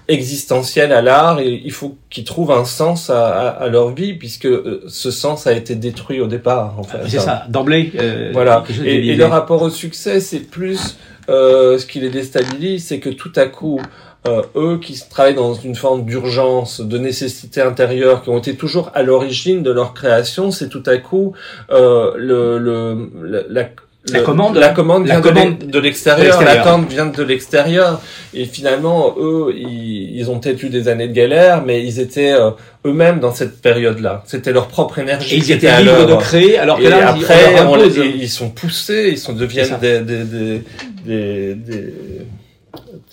euh, 0.09 0.13
existentiel 0.13 0.93
à 0.93 1.03
l'art 1.03 1.41
et 1.41 1.61
il 1.65 1.73
faut 1.73 1.97
qu'ils 2.11 2.25
trouvent 2.25 2.53
un 2.53 2.65
sens 2.65 3.11
à, 3.11 3.27
à, 3.29 3.49
à 3.49 3.69
leur 3.69 3.91
vie 3.95 4.15
puisque 4.15 4.47
euh, 4.47 4.83
ce 4.89 5.11
sens 5.11 5.47
a 5.47 5.53
été 5.53 5.75
détruit 5.75 6.21
au 6.21 6.27
départ 6.27 6.75
en 6.79 6.83
fait. 6.83 6.99
C'est 7.09 7.19
ça, 7.21 7.45
d'emblée. 7.49 7.93
euh, 7.99 8.31
Voilà. 8.33 8.65
Et, 8.85 9.15
le 9.17 9.25
rapport 9.27 9.63
au 9.63 9.71
succès, 9.71 10.21
c'est 10.21 10.41
plus 10.41 10.97
euh, 11.29 11.79
ce 11.79 11.87
qui 11.87 12.01
les 12.01 12.11
déstabilise, 12.11 12.87
c'est 12.87 13.01
que 13.01 13.09
tout 13.11 13.33
à 13.37 13.47
coup, 13.47 13.81
euh, 14.27 14.43
eux 14.57 14.79
qui 14.81 14.99
travaillent 15.09 15.35
dans 15.35 15.55
une 15.55 15.75
forme 15.75 16.05
d'urgence, 16.05 16.81
de 16.81 16.99
nécessité 16.99 17.61
intérieure, 17.63 18.23
qui 18.23 18.31
ont 18.31 18.39
été 18.39 18.57
toujours 18.57 18.91
à 18.95 19.03
l'origine 19.03 19.63
de 19.63 19.71
leur 19.71 19.95
création, 19.95 20.51
c'est 20.51 20.69
tout 20.69 20.83
à 20.87 20.97
coup 20.99 21.33
euh, 21.71 22.13
le, 22.17 22.59
le- 22.59 23.47
la 23.49 23.65
La 24.13 24.21
commande. 24.21 24.57
la 24.57 24.69
commande 24.69 25.07
La 25.07 25.15
vient 25.15 25.23
commande 25.23 25.59
de 25.59 25.79
l'extérieur, 25.79 26.43
l'attente 26.43 26.89
vient 26.91 27.07
de 27.07 27.23
l'extérieur. 27.23 28.03
Et 28.35 28.45
finalement, 28.45 29.15
eux, 29.19 29.55
ils, 29.57 30.15
ils 30.19 30.31
ont 30.31 30.39
peut-être 30.41 30.63
eu 30.63 30.69
des 30.69 30.89
années 30.89 31.09
de 31.09 31.15
galère, 31.15 31.63
mais 31.65 31.83
ils 31.83 32.01
étaient 32.01 32.33
euh, 32.33 32.51
eux-mêmes 32.85 33.19
dans 33.21 33.33
cette 33.33 33.63
période-là. 33.63 34.23
C'était 34.27 34.53
leur 34.53 34.69
propre 34.69 34.99
énergie. 34.99 35.35
Et 35.35 35.39
ils 35.39 35.51
étaient 35.53 35.75
libres 35.81 36.07
de 36.07 36.17
créer, 36.17 36.59
alors 36.59 36.79
que 36.79 36.85
là, 36.89 37.09
après, 37.11 37.55
on 37.65 37.71
on 37.71 37.77
leur 37.77 37.87
les- 37.87 37.99
impose. 37.99 38.11
ils 38.21 38.29
sont 38.29 38.51
poussés, 38.51 39.09
ils 39.13 39.19
sont 39.19 39.33
deviennent 39.33 39.79
des, 39.81 40.01
des, 40.01 40.25
des, 40.25 41.55
des, 41.55 41.95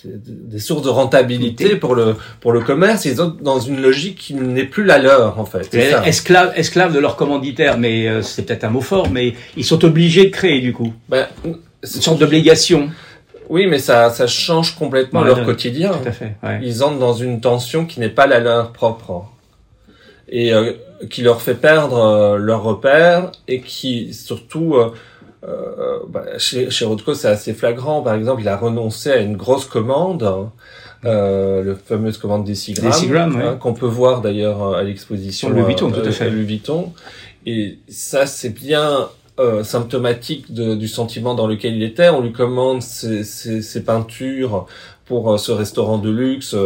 des, 0.04 0.58
sources 0.58 0.82
de 0.82 0.88
rentabilité 0.88 1.76
pour 1.76 1.94
le 1.94 2.16
pour 2.40 2.52
le 2.52 2.60
commerce. 2.60 3.04
Ils 3.04 3.16
sont 3.16 3.36
dans 3.40 3.60
une 3.60 3.80
logique 3.80 4.18
qui 4.18 4.34
n'est 4.34 4.64
plus 4.64 4.84
la 4.84 4.98
leur 4.98 5.38
en 5.38 5.44
fait. 5.44 5.68
C'est 5.70 5.92
esclaves, 6.06 6.52
esclaves 6.56 6.92
de 6.92 6.98
leurs 6.98 7.16
commanditaires, 7.16 7.78
mais 7.78 8.08
euh, 8.08 8.22
c'est 8.22 8.42
peut-être 8.46 8.64
un 8.64 8.70
mot 8.70 8.80
fort, 8.80 9.10
mais 9.10 9.34
ils 9.56 9.64
sont 9.64 9.84
obligés 9.84 10.24
de 10.26 10.30
créer 10.30 10.60
du 10.60 10.72
coup. 10.72 10.92
Ben, 11.08 11.26
Une 11.44 11.56
sorte 11.82 12.18
d'obligation. 12.18 12.90
oui, 13.48 13.66
mais 13.66 13.78
ça 13.78 14.10
ça 14.10 14.26
change 14.26 14.74
complètement 14.76 15.20
Ouais, 15.20 15.26
leur 15.26 15.38
ouais. 15.38 15.44
quotidien. 15.44 15.90
Tout 15.92 16.08
à 16.08 16.12
fait. 16.12 16.34
Ouais. 16.42 16.60
Ils 16.62 16.82
entrent 16.82 16.98
dans 16.98 17.14
une 17.14 17.40
tension 17.40 17.84
qui 17.86 18.00
n'est 18.00 18.08
pas 18.08 18.26
la 18.26 18.40
leur 18.40 18.72
propre 18.72 19.26
et 20.28 20.52
euh, 20.52 20.72
qui 21.10 21.22
leur 21.22 21.42
fait 21.42 21.54
perdre 21.54 21.98
euh, 21.98 22.36
leurs 22.38 22.62
repères 22.62 23.32
et 23.48 23.60
qui 23.60 24.14
surtout 24.14 24.76
euh, 25.44 25.48
euh, 25.78 25.98
bah, 26.08 26.24
chez, 26.38 26.70
chez 26.70 26.84
Rothko 26.84 27.14
c'est 27.14 27.28
assez 27.28 27.52
flagrant 27.52 28.00
par 28.02 28.14
exemple 28.14 28.42
il 28.42 28.48
a 28.48 28.56
renoncé 28.56 29.10
à 29.10 29.16
une 29.18 29.36
grosse 29.36 29.64
commande 29.64 30.22
hein, 30.22 30.52
euh, 31.04 31.62
le 31.62 31.74
fameuse 31.74 32.16
commande 32.16 32.44
des 32.44 32.54
6 32.54 32.74
grammes, 32.74 32.90
Des 32.90 32.96
6 32.96 33.06
grammes, 33.08 33.36
ouais. 33.36 33.44
hein, 33.44 33.56
qu'on 33.60 33.74
peut 33.74 33.86
voir 33.86 34.20
d'ailleurs 34.20 34.74
à 34.76 34.82
l'exposition 34.84 35.48
Sur 35.48 35.56
Louis 35.56 35.66
Vuitton, 35.66 35.90
tout 35.90 36.00
à 36.00 36.04
euh, 36.04 36.12
fait. 36.12 36.30
Vuitton 36.30 36.92
et 37.44 37.78
ça 37.88 38.26
c'est 38.26 38.50
bien 38.50 39.08
euh, 39.40 39.64
symptomatique 39.64 40.52
de- 40.52 40.74
du 40.76 40.86
sentiment 40.86 41.34
dans 41.34 41.46
lequel 41.46 41.74
il 41.74 41.82
était. 41.82 42.10
On 42.10 42.20
lui 42.20 42.32
commande 42.32 42.82
ses, 42.82 43.24
ses- 43.24 43.62
ses 43.62 43.82
peintures 43.82 44.66
pour 45.06 45.38
ce 45.38 45.52
restaurant 45.52 45.98
de 45.98 46.10
luxe 46.10 46.56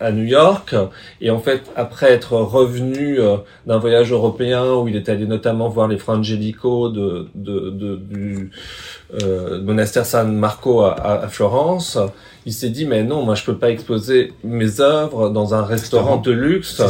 à, 0.00 0.12
New 0.12 0.24
York. 0.24 0.74
Et 1.20 1.30
en 1.30 1.38
fait, 1.38 1.62
après 1.76 2.10
être 2.12 2.34
revenu 2.34 3.18
d'un 3.66 3.78
voyage 3.78 4.12
européen 4.12 4.74
où 4.74 4.88
il 4.88 4.96
est 4.96 5.08
allé 5.08 5.26
notamment 5.26 5.68
voir 5.68 5.88
les 5.88 5.96
Frangelico 5.96 6.88
de, 6.88 7.28
de, 7.34 7.70
de 7.70 7.96
du 7.96 8.50
monastère 9.62 10.04
San 10.04 10.36
Marco 10.36 10.82
à, 10.82 10.94
à 10.94 11.28
Florence, 11.28 11.98
il 12.46 12.52
s'est 12.52 12.70
dit 12.70 12.84
mais 12.84 13.04
non, 13.04 13.22
moi 13.22 13.34
je 13.34 13.44
peux 13.44 13.56
pas 13.56 13.70
exposer 13.70 14.32
mes 14.42 14.80
œuvres 14.80 15.30
dans 15.30 15.54
un 15.54 15.64
restaurant, 15.64 16.18
de 16.18 16.30
luxe 16.30 16.82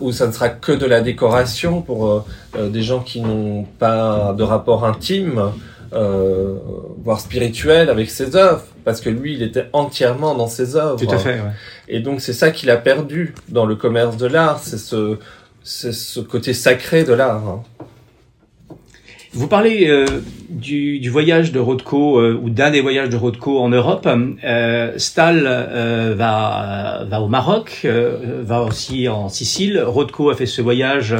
où 0.00 0.12
ça 0.12 0.26
ne 0.26 0.32
sera 0.32 0.48
que 0.48 0.72
de 0.72 0.86
la 0.86 1.00
décoration 1.00 1.82
pour 1.82 2.06
euh, 2.06 2.24
euh, 2.56 2.68
des 2.68 2.82
gens 2.82 3.00
qui 3.00 3.20
n'ont 3.20 3.64
pas 3.78 4.34
de 4.36 4.42
rapport 4.42 4.84
intime. 4.84 5.52
Euh, 5.94 6.56
voire 7.02 7.18
spirituel 7.18 7.88
avec 7.88 8.10
ses 8.10 8.36
œuvres 8.36 8.62
parce 8.84 9.00
que 9.00 9.08
lui 9.08 9.32
il 9.32 9.42
était 9.42 9.70
entièrement 9.72 10.34
dans 10.34 10.46
ses 10.46 10.76
œuvres 10.76 10.96
tout 10.96 11.10
à 11.10 11.16
fait 11.16 11.36
ouais. 11.36 11.52
et 11.88 12.00
donc 12.00 12.20
c'est 12.20 12.34
ça 12.34 12.50
qu'il 12.50 12.68
a 12.68 12.76
perdu 12.76 13.34
dans 13.48 13.64
le 13.64 13.74
commerce 13.74 14.18
de 14.18 14.26
l'art 14.26 14.58
c'est 14.58 14.76
ce 14.76 15.16
c'est 15.62 15.92
ce 15.92 16.20
côté 16.20 16.52
sacré 16.52 17.04
de 17.04 17.14
l'art 17.14 17.42
hein. 17.48 17.62
Vous 19.34 19.46
parlez 19.46 19.88
euh, 19.88 20.06
du, 20.48 21.00
du, 21.00 21.10
voyage 21.10 21.52
de 21.52 21.58
Rothko 21.58 22.18
euh, 22.18 22.40
ou 22.42 22.48
d'un 22.48 22.70
des 22.70 22.80
voyages 22.80 23.10
de 23.10 23.16
Rothko 23.16 23.58
en 23.58 23.68
Europe. 23.68 24.08
Euh, 24.42 24.92
Stahl 24.96 25.42
euh, 25.44 26.14
va, 26.16 27.04
va 27.06 27.20
au 27.20 27.28
Maroc, 27.28 27.86
va 27.86 28.62
aussi 28.62 29.06
en 29.06 29.28
Sicile. 29.28 29.82
Rothko 29.84 30.30
a 30.30 30.34
fait 30.34 30.46
ce 30.46 30.62
voyage 30.62 31.14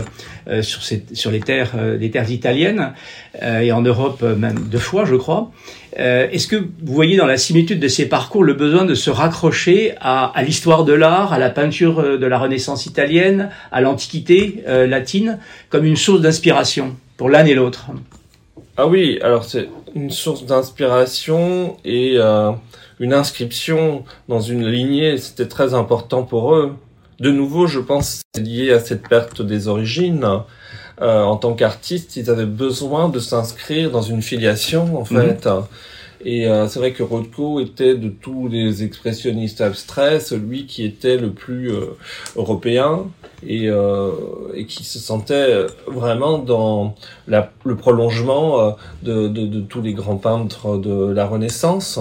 sur, 0.62 0.82
ces, 0.82 1.04
sur 1.12 1.30
les 1.30 1.40
terres, 1.40 1.72
les 1.98 2.10
terres 2.10 2.30
italiennes 2.30 2.94
et 3.42 3.70
en 3.72 3.82
Europe 3.82 4.22
même 4.22 4.58
deux 4.70 4.78
fois, 4.78 5.04
je 5.04 5.14
crois. 5.14 5.50
Est-ce 5.96 6.46
que 6.46 6.56
vous 6.56 6.94
voyez 6.94 7.16
dans 7.16 7.26
la 7.26 7.36
similitude 7.36 7.80
de 7.80 7.88
ces 7.88 8.08
parcours 8.08 8.44
le 8.44 8.54
besoin 8.54 8.86
de 8.86 8.94
se 8.94 9.10
raccrocher 9.10 9.92
à, 10.00 10.26
à 10.34 10.42
l'histoire 10.42 10.84
de 10.84 10.94
l'art, 10.94 11.32
à 11.32 11.38
la 11.38 11.50
peinture 11.50 12.18
de 12.18 12.26
la 12.26 12.38
Renaissance 12.38 12.86
italienne, 12.86 13.50
à 13.70 13.82
l'Antiquité 13.82 14.62
latine, 14.66 15.38
comme 15.68 15.84
une 15.84 15.96
source 15.96 16.22
d'inspiration? 16.22 16.96
Pour 17.18 17.28
l'un 17.28 17.44
et 17.44 17.54
l'autre. 17.54 17.86
Ah 18.78 18.86
oui, 18.86 19.18
alors 19.22 19.44
c'est 19.44 19.68
une 19.94 20.10
source 20.10 20.46
d'inspiration 20.46 21.76
et 21.84 22.14
euh, 22.16 22.52
une 23.00 23.12
inscription 23.12 24.04
dans 24.28 24.40
une 24.40 24.66
lignée, 24.66 25.18
c'était 25.18 25.48
très 25.48 25.74
important 25.74 26.22
pour 26.22 26.54
eux. 26.54 26.74
De 27.18 27.30
nouveau, 27.30 27.66
je 27.66 27.80
pense 27.80 28.22
c'est 28.34 28.40
lié 28.40 28.72
à 28.72 28.80
cette 28.80 29.06
perte 29.06 29.42
des 29.42 29.66
origines. 29.68 30.24
Euh, 31.00 31.22
en 31.22 31.36
tant 31.36 31.54
qu'artistes, 31.54 32.16
ils 32.16 32.30
avaient 32.30 32.46
besoin 32.46 33.08
de 33.08 33.18
s'inscrire 33.18 33.90
dans 33.90 34.02
une 34.02 34.22
filiation, 34.22 34.98
en 34.98 35.04
mhm. 35.12 35.36
fait. 35.36 35.48
Et 36.24 36.48
euh, 36.48 36.66
c'est 36.66 36.78
vrai 36.80 36.92
que 36.92 37.02
Rothko 37.02 37.60
était 37.60 37.94
de 37.94 38.08
tous 38.08 38.48
les 38.48 38.82
expressionnistes 38.82 39.60
abstraits 39.60 40.20
celui 40.20 40.66
qui 40.66 40.84
était 40.84 41.16
le 41.16 41.30
plus 41.30 41.70
euh, 41.70 41.96
européen 42.36 43.06
et, 43.46 43.68
euh, 43.68 44.10
et, 44.54 44.66
qui 44.66 44.82
se 44.84 44.98
sentait 44.98 45.66
vraiment 45.86 46.38
dans 46.38 46.96
la, 47.28 47.52
le 47.64 47.76
prolongement 47.76 48.76
de, 49.02 49.28
de, 49.28 49.46
de, 49.46 49.60
tous 49.60 49.80
les 49.80 49.92
grands 49.92 50.16
peintres 50.16 50.76
de 50.76 51.12
la 51.12 51.24
Renaissance, 51.26 52.00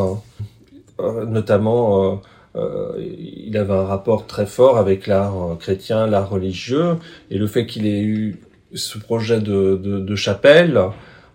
notamment. 0.99 2.21
il 2.55 3.55
avait 3.55 3.73
un 3.73 3.85
rapport 3.85 4.25
très 4.25 4.47
fort 4.47 4.79
avec 4.79 5.05
l'art 5.05 5.57
chrétien, 5.59 6.07
l'art 6.07 6.27
religieux, 6.27 6.95
et 7.29 7.37
le 7.37 7.45
fait 7.45 7.67
qu'il 7.67 7.85
ait 7.85 8.01
eu 8.01 8.41
ce 8.73 8.97
projet 8.97 9.39
de, 9.39 9.79
de, 9.81 9.99
de 9.99 10.15
chapelle, 10.15 10.81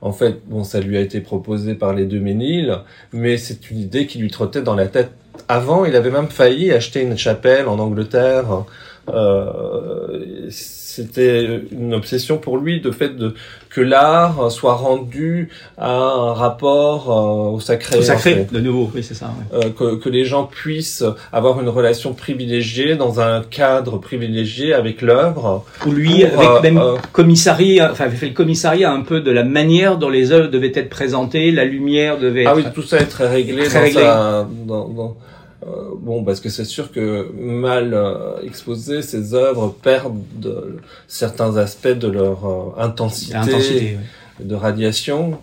en 0.02 0.12
fait, 0.12 0.40
bon, 0.46 0.64
ça 0.64 0.80
lui 0.80 0.96
a 0.96 1.00
été 1.00 1.20
proposé 1.20 1.76
par 1.76 1.94
les 1.94 2.04
deux 2.04 2.18
Méniles, 2.18 2.76
mais 3.12 3.38
c'est 3.38 3.70
une 3.70 3.78
idée 3.78 4.06
qui 4.08 4.18
lui 4.18 4.30
trottait 4.30 4.60
dans 4.60 4.74
la 4.74 4.88
tête 4.88 5.12
avant. 5.48 5.84
Il 5.84 5.94
avait 5.94 6.10
même 6.10 6.26
failli 6.26 6.72
acheter 6.72 7.02
une 7.02 7.16
chapelle 7.16 7.68
en 7.68 7.78
Angleterre. 7.78 8.64
Euh, 9.08 10.46
c'était 10.48 11.62
une 11.72 11.94
obsession 11.94 12.38
pour 12.38 12.58
lui 12.58 12.80
de 12.80 12.90
fait 12.90 13.16
de 13.16 13.34
que 13.70 13.80
l'art 13.80 14.52
soit 14.52 14.74
rendu 14.74 15.48
à 15.78 15.90
un 15.90 16.34
rapport 16.34 17.10
euh, 17.10 17.56
au 17.56 17.60
sacré. 17.60 17.98
Au 17.98 18.02
sacré, 18.02 18.46
de 18.52 18.60
nouveau, 18.60 18.90
oui, 18.94 19.02
c'est 19.02 19.14
ça. 19.14 19.32
Euh, 19.54 19.70
que, 19.70 19.96
que, 19.96 20.08
les 20.08 20.24
gens 20.24 20.44
puissent 20.44 21.04
avoir 21.32 21.60
une 21.60 21.70
relation 21.70 22.12
privilégiée 22.12 22.94
dans 22.94 23.20
un 23.20 23.42
cadre 23.42 23.98
privilégié 23.98 24.74
avec 24.74 25.00
l'œuvre. 25.00 25.64
Ou 25.86 25.92
lui, 25.92 26.24
avec 26.24 26.62
même 26.62 26.80
commissariat, 27.12 27.90
enfin, 27.90 28.04
avait 28.04 28.16
fait 28.16 28.28
le 28.28 28.34
commissariat 28.34 28.92
un 28.92 29.00
peu 29.00 29.20
de 29.20 29.30
la 29.30 29.44
manière 29.44 29.96
dont 29.96 30.10
les 30.10 30.30
œuvres 30.30 30.48
devaient 30.48 30.72
être 30.74 30.90
présentées, 30.90 31.50
la 31.50 31.64
lumière 31.64 32.18
devait. 32.18 32.44
Ah 32.46 32.54
oui, 32.54 32.64
tout 32.74 32.82
ça 32.82 32.98
est 32.98 33.06
très 33.06 33.28
réglé, 33.28 33.64
très 33.64 33.78
dans, 33.78 33.84
réglé. 33.84 34.02
Sa, 34.02 34.48
dans, 34.66 34.88
dans 34.88 35.16
euh, 35.66 35.90
bon, 35.96 36.24
parce 36.24 36.40
que 36.40 36.48
c'est 36.48 36.64
sûr 36.64 36.90
que 36.90 37.30
mal 37.32 37.94
euh, 37.94 38.40
exposées, 38.42 39.02
ces 39.02 39.34
œuvres 39.34 39.74
perdent 39.82 40.80
certains 41.06 41.56
aspects 41.56 41.86
de 41.88 42.08
leur 42.08 42.46
euh, 42.46 42.82
intensité, 42.82 43.98
de 44.40 44.54
radiation. 44.54 45.38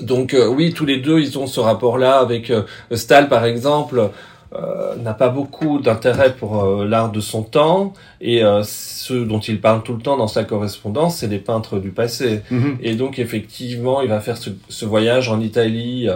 Donc 0.00 0.34
oui, 0.50 0.72
tous 0.72 0.84
les 0.84 0.96
deux, 0.96 1.20
ils 1.20 1.38
ont 1.38 1.46
ce 1.46 1.60
rapport-là 1.60 2.18
avec 2.18 2.52
Stahl, 2.92 3.28
par 3.28 3.44
exemple. 3.44 4.10
Euh, 4.54 4.94
n'a 5.02 5.12
pas 5.12 5.28
beaucoup 5.28 5.80
d'intérêt 5.80 6.32
pour 6.32 6.62
euh, 6.62 6.86
l'art 6.86 7.10
de 7.10 7.18
son 7.18 7.42
temps 7.42 7.92
et 8.20 8.44
euh, 8.44 8.62
ceux 8.62 9.24
dont 9.24 9.40
il 9.40 9.60
parle 9.60 9.82
tout 9.82 9.92
le 9.92 10.00
temps 10.00 10.16
dans 10.16 10.28
sa 10.28 10.44
correspondance, 10.44 11.16
c'est 11.16 11.26
les 11.26 11.40
peintres 11.40 11.80
du 11.80 11.90
passé. 11.90 12.42
Mhm. 12.52 12.78
Et 12.80 12.94
donc 12.94 13.18
effectivement, 13.18 14.02
il 14.02 14.08
va 14.08 14.20
faire 14.20 14.36
ce, 14.36 14.50
ce 14.68 14.84
voyage 14.84 15.28
en 15.28 15.40
Italie. 15.40 16.08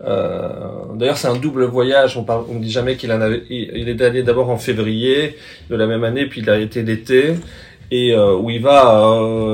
D'ailleurs, 0.00 1.16
c'est 1.16 1.28
un 1.28 1.36
double 1.36 1.64
voyage. 1.64 2.16
On 2.16 2.24
parle, 2.24 2.44
on 2.50 2.58
dit 2.58 2.70
jamais 2.70 2.96
qu'il 2.96 3.12
en 3.12 3.20
avait. 3.20 3.44
Il 3.50 3.88
est 3.88 4.02
allé 4.02 4.22
d'abord 4.24 4.50
en 4.50 4.56
février 4.56 5.36
de 5.70 5.76
la 5.76 5.86
même 5.86 6.04
année, 6.04 6.26
puis 6.26 6.40
il 6.40 6.50
a 6.50 6.58
été 6.58 6.82
l'été 6.82 7.34
et 7.90 8.16
où 8.16 8.50
il 8.50 8.60
va 8.60 9.00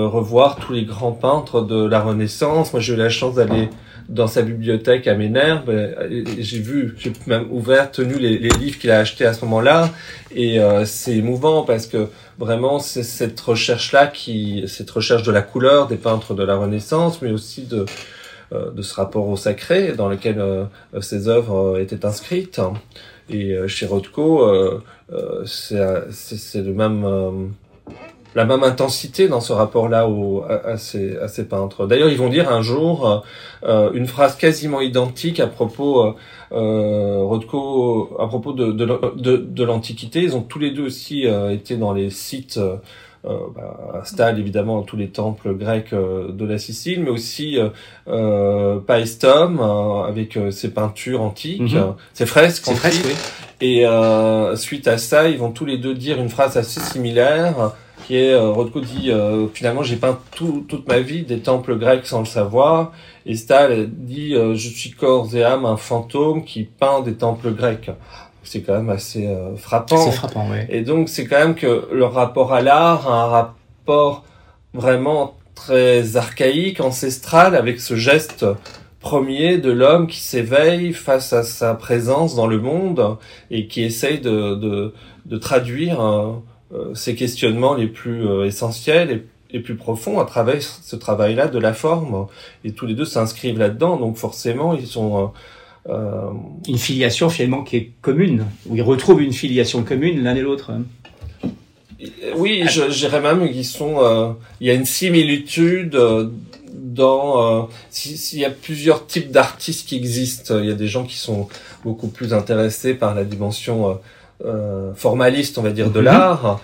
revoir 0.07 0.57
tous 0.57 0.73
les 0.73 0.85
grands 0.85 1.13
peintres 1.13 1.63
de 1.63 1.87
la 1.87 2.01
Renaissance. 2.01 2.73
Moi, 2.73 2.81
j'ai 2.81 2.95
eu 2.95 2.97
la 2.97 3.09
chance 3.09 3.37
d'aller 3.37 3.69
dans 4.13 4.27
sa 4.27 4.43
bibliothèque 4.43 5.07
à 5.07 5.15
Ménère. 5.15 5.65
Ben, 5.65 5.95
j'ai 6.39 6.59
vu, 6.59 6.95
j'ai 6.99 7.13
même 7.27 7.47
ouvert, 7.51 7.91
tenu 7.91 8.15
les, 8.19 8.39
les 8.39 8.51
livres 8.51 8.79
qu'il 8.79 8.91
a 8.91 8.99
achetés 8.99 9.25
à 9.25 9.33
ce 9.33 9.45
moment-là, 9.45 9.91
et 10.35 10.61
euh, 10.61 10.85
c'est 10.85 11.17
émouvant 11.17 11.63
parce 11.63 11.87
que 11.87 12.09
vraiment 12.39 12.79
c'est 12.79 13.03
cette 13.03 13.41
recherche-là 13.41 14.07
qui, 14.07 14.65
cette 14.69 14.91
recherche 14.91 15.23
de 15.23 15.33
la 15.33 15.43
couleur 15.43 15.89
des 15.89 15.97
peintres 15.97 16.35
de 16.35 16.43
la 16.43 16.57
Renaissance, 16.57 17.23
mais 17.23 17.31
aussi 17.31 17.63
de 17.63 17.87
euh, 18.53 18.71
de 18.71 18.83
ce 18.83 18.95
rapport 18.95 19.29
au 19.29 19.37
sacré 19.37 19.93
dans 19.93 20.09
lequel 20.09 20.39
euh, 20.39 20.65
ces 21.01 21.29
œuvres 21.29 21.79
étaient 21.81 22.05
inscrites. 22.05 22.61
Et 23.31 23.57
chez 23.67 23.87
Rothko, 23.87 24.83
c'est 25.47 26.61
le 26.61 26.75
même 26.75 27.53
la 28.35 28.45
même 28.45 28.63
intensité 28.63 29.29
dans 29.29 29.41
ce 29.41 29.53
rapport-là 29.53 30.09
à, 30.49 30.71
à, 30.71 30.77
ces, 30.77 31.17
à 31.19 31.29
ces 31.29 31.47
peintres. 31.47 31.87
D'ailleurs, 31.87 32.09
ils 32.09 32.19
vont 32.19 32.29
dire 32.29 32.51
un 32.51 32.63
jour 32.63 33.25
euh, 33.65 33.91
une 33.93 34.07
phrase 34.07 34.37
quasiment 34.37 34.81
identique 34.81 35.39
à 35.39 35.47
propos 35.47 36.05
euh, 36.05 36.13
euh 36.53 37.19
Rothko, 37.23 38.17
à 38.19 38.27
propos 38.27 38.53
de, 38.53 38.73
de, 38.73 38.87
de, 39.17 39.37
de 39.37 39.65
l'Antiquité. 39.65 40.23
Ils 40.23 40.37
ont 40.37 40.43
tous 40.43 40.59
les 40.59 40.71
deux 40.71 40.87
aussi 40.87 41.27
euh, 41.27 41.53
été 41.53 41.77
dans 41.77 41.93
les 41.93 42.11
sites. 42.11 42.59
Euh, 43.25 43.37
bah, 43.55 44.01
à 44.01 44.05
Stahl, 44.05 44.41
évidemment, 44.41 44.83
tous 44.83 44.97
les 44.97 45.11
temples 45.11 45.55
grecs 45.55 45.95
de 45.95 46.45
la 46.45 46.59
Sicile, 46.59 47.05
mais 47.05 47.11
aussi 47.11 47.57
euh, 48.09 48.81
Paestum, 48.81 49.61
avec 49.61 50.37
ses 50.51 50.71
peintures 50.71 51.23
antiques, 51.23 51.61
mhm. 51.61 51.95
ses 52.15 52.27
fresques 52.27 52.67
antiques. 52.67 53.05
oui. 53.05 53.15
Et 53.61 53.87
suite 54.57 54.89
à 54.89 54.99
ça, 54.99 55.29
ils 55.29 55.39
vont 55.39 55.53
tous 55.53 55.65
les 55.65 55.79
deux 55.79 55.95
dire 55.95 56.19
une 56.19 56.31
phrase 56.31 56.57
assez 56.57 56.81
similaire 56.81 57.71
qui 58.07 58.17
est 58.17 58.33
euh, 58.33 58.51
Rothko 58.51 58.81
dit 58.81 59.11
euh, 59.11 59.47
finalement 59.53 59.83
j'ai 59.83 59.97
peint 59.97 60.19
tout, 60.35 60.65
toute 60.69 60.87
ma 60.89 61.01
vie 61.01 61.23
des 61.23 61.41
temples 61.41 61.77
grecs 61.77 62.07
sans 62.07 62.21
le 62.21 62.27
savoir. 62.27 62.93
Et 63.27 63.37
Stahl 63.37 63.89
dit 63.91 64.35
euh, 64.35 64.55
je 64.55 64.69
suis 64.69 64.91
corps 64.91 65.35
et 65.35 65.45
âme 65.45 65.65
un 65.65 65.77
fantôme 65.77 66.45
qui 66.45 66.65
peint 66.65 67.01
des 67.01 67.15
temples 67.15 67.53
grecs. 67.53 67.91
C'est 68.45 68.63
quand 68.63 68.75
même 68.75 68.91
assez 68.91 69.27
euh, 69.27 69.57
frappant. 69.57 69.97
C'est 69.97 70.13
frappant 70.13 70.47
oui. 70.51 70.59
et 70.69 70.83
donc 70.83 71.09
c'est 71.09 71.27
quand 71.27 71.39
même 71.39 71.55
que 71.55 71.89
leur 71.93 72.13
rapport 72.13 72.53
à 72.53 72.61
l'art 72.61 73.09
a 73.11 73.25
un 73.25 73.27
rapport 73.27 74.25
vraiment 74.75 75.35
très 75.55 76.17
archaïque 76.17 76.81
ancestral 76.81 77.55
avec 77.55 77.81
ce 77.81 77.95
geste 77.95 78.45
premier 79.03 79.59
de 79.59 79.71
l'homme 79.71 80.07
qui 80.07 80.21
s'éveille 80.21 80.93
face 80.93 81.33
à 81.33 81.43
sa 81.43 81.75
présence 81.75 82.35
dans 82.35 82.47
le 82.47 82.59
monde 82.59 83.19
et 83.51 83.67
qui 83.67 83.83
essaye 83.83 84.21
de, 84.21 84.55
de, 84.55 84.95
de 85.27 85.39
traduire 85.39 86.01
euh, 86.01 86.33
ces 86.95 87.15
questionnements 87.15 87.75
les 87.75 87.87
plus 87.87 88.27
euh, 88.27 88.47
essentiels 88.47 89.11
et, 89.11 89.57
et, 89.57 89.61
plus 89.61 89.75
profonds 89.75 90.21
à 90.21 90.25
travers 90.25 90.63
ce 90.63 90.97
travail-là 90.97 91.49
de 91.49 91.59
la 91.59 91.75
forme. 91.75 92.27
Et 92.65 92.73
tous 92.73 92.87
les 92.87 92.95
deux 92.95 93.05
s'inscrivent 93.05 93.59
là-dedans, 93.59 93.97
donc 93.97 94.17
forcément 94.17 94.75
ils 94.75 94.87
sont 94.87 95.33
euh, 95.89 96.31
une 96.67 96.79
filiation 96.79 97.29
finalement 97.29 97.63
qui 97.63 97.77
est 97.77 97.91
commune, 98.01 98.47
où 98.67 98.77
ils 98.77 98.83
retrouvent 98.83 99.23
une 99.23 99.33
filiation 99.33 99.83
commune 99.83 100.23
l'un 100.23 100.35
et 100.35 100.41
l'autre. 100.41 100.73
Oui, 102.37 102.65
je 102.69 102.85
dirais 102.85 103.21
même 103.21 103.49
qu'ils 103.51 103.65
sont. 103.65 104.03
Euh, 104.03 104.33
il 104.61 104.67
y 104.67 104.71
a 104.71 104.75
une 104.75 104.87
similitude 104.87 105.99
dans 106.75 107.69
s'il 107.91 108.39
y 108.39 108.45
a 108.45 108.51
plusieurs 108.51 109.07
types 109.07 109.31
d'artistes 109.31 109.87
qui 109.87 109.97
existent, 109.97 110.59
il 110.59 110.67
y 110.67 110.71
a 110.71 110.75
des 110.75 110.89
gens 110.89 111.05
qui 111.05 111.17
sont 111.17 111.49
beaucoup 111.85 112.09
plus 112.09 112.33
intéressés 112.33 112.95
par 112.95 113.15
la 113.15 113.25
dimension 113.25 113.99
formaliste, 114.95 115.59
on 115.59 115.63
va 115.63 115.71
dire, 115.71 115.91
de 115.91 116.01
mhm. 116.01 116.05
l'art. 116.05 116.61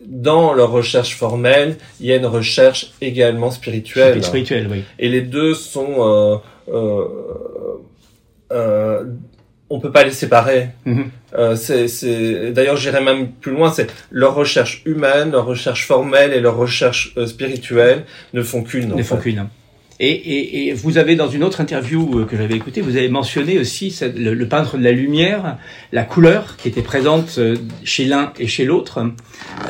dans 0.00 0.52
leur 0.52 0.70
recherche 0.70 1.16
formelle, 1.16 1.76
il 2.00 2.06
y 2.06 2.12
a 2.12 2.16
une 2.16 2.26
recherche 2.26 2.92
également 3.00 3.50
spirituelle. 3.50 4.22
Spirituelle, 4.22 4.68
oui. 4.70 4.84
Et 4.98 5.08
les 5.08 5.22
deux 5.22 5.54
sont 5.54 6.40
euh, 6.72 7.04
euh, 8.52 9.04
on 9.72 9.78
peut 9.78 9.92
pas 9.92 10.02
les 10.02 10.10
séparer. 10.10 10.70
Mhm. 10.84 11.10
Euh, 11.38 11.54
c'est, 11.54 12.52
d'ailleurs, 12.52 12.76
j'irais 12.76 13.02
même 13.02 13.30
plus 13.30 13.52
loin. 13.52 13.70
C'est 13.72 13.86
leur 14.10 14.34
recherche 14.34 14.82
humaine, 14.84 15.30
leur 15.30 15.46
recherche 15.46 15.86
formelle 15.86 16.32
et 16.32 16.40
leur 16.40 16.56
recherche 16.56 17.14
euh, 17.16 17.26
spirituelle 17.26 18.04
ne 18.34 18.42
font 18.42 18.64
qu'une. 18.64 18.94
Ne 18.94 19.02
font 19.04 19.16
qu'une. 19.16 19.46
Et, 20.02 20.10
et, 20.10 20.68
et, 20.68 20.72
vous 20.72 20.96
avez 20.96 21.14
dans 21.14 21.28
une 21.28 21.44
autre 21.44 21.60
interview 21.60 22.20
euh, 22.20 22.24
que 22.24 22.34
j'avais 22.34 22.54
écoutée, 22.54 22.80
vous 22.80 22.96
avez 22.96 23.10
mentionné 23.10 23.58
aussi 23.58 23.94
le, 24.16 24.44
peintre 24.46 24.78
de 24.78 24.82
la 24.82 24.92
lumière, 24.92 25.58
la 25.92 26.04
couleur 26.04 26.56
qui 26.56 26.68
était 26.68 26.80
présente 26.80 27.38
chez 27.84 28.06
l'un 28.06 28.32
et 28.38 28.46
chez 28.46 28.64
l'autre, 28.64 29.04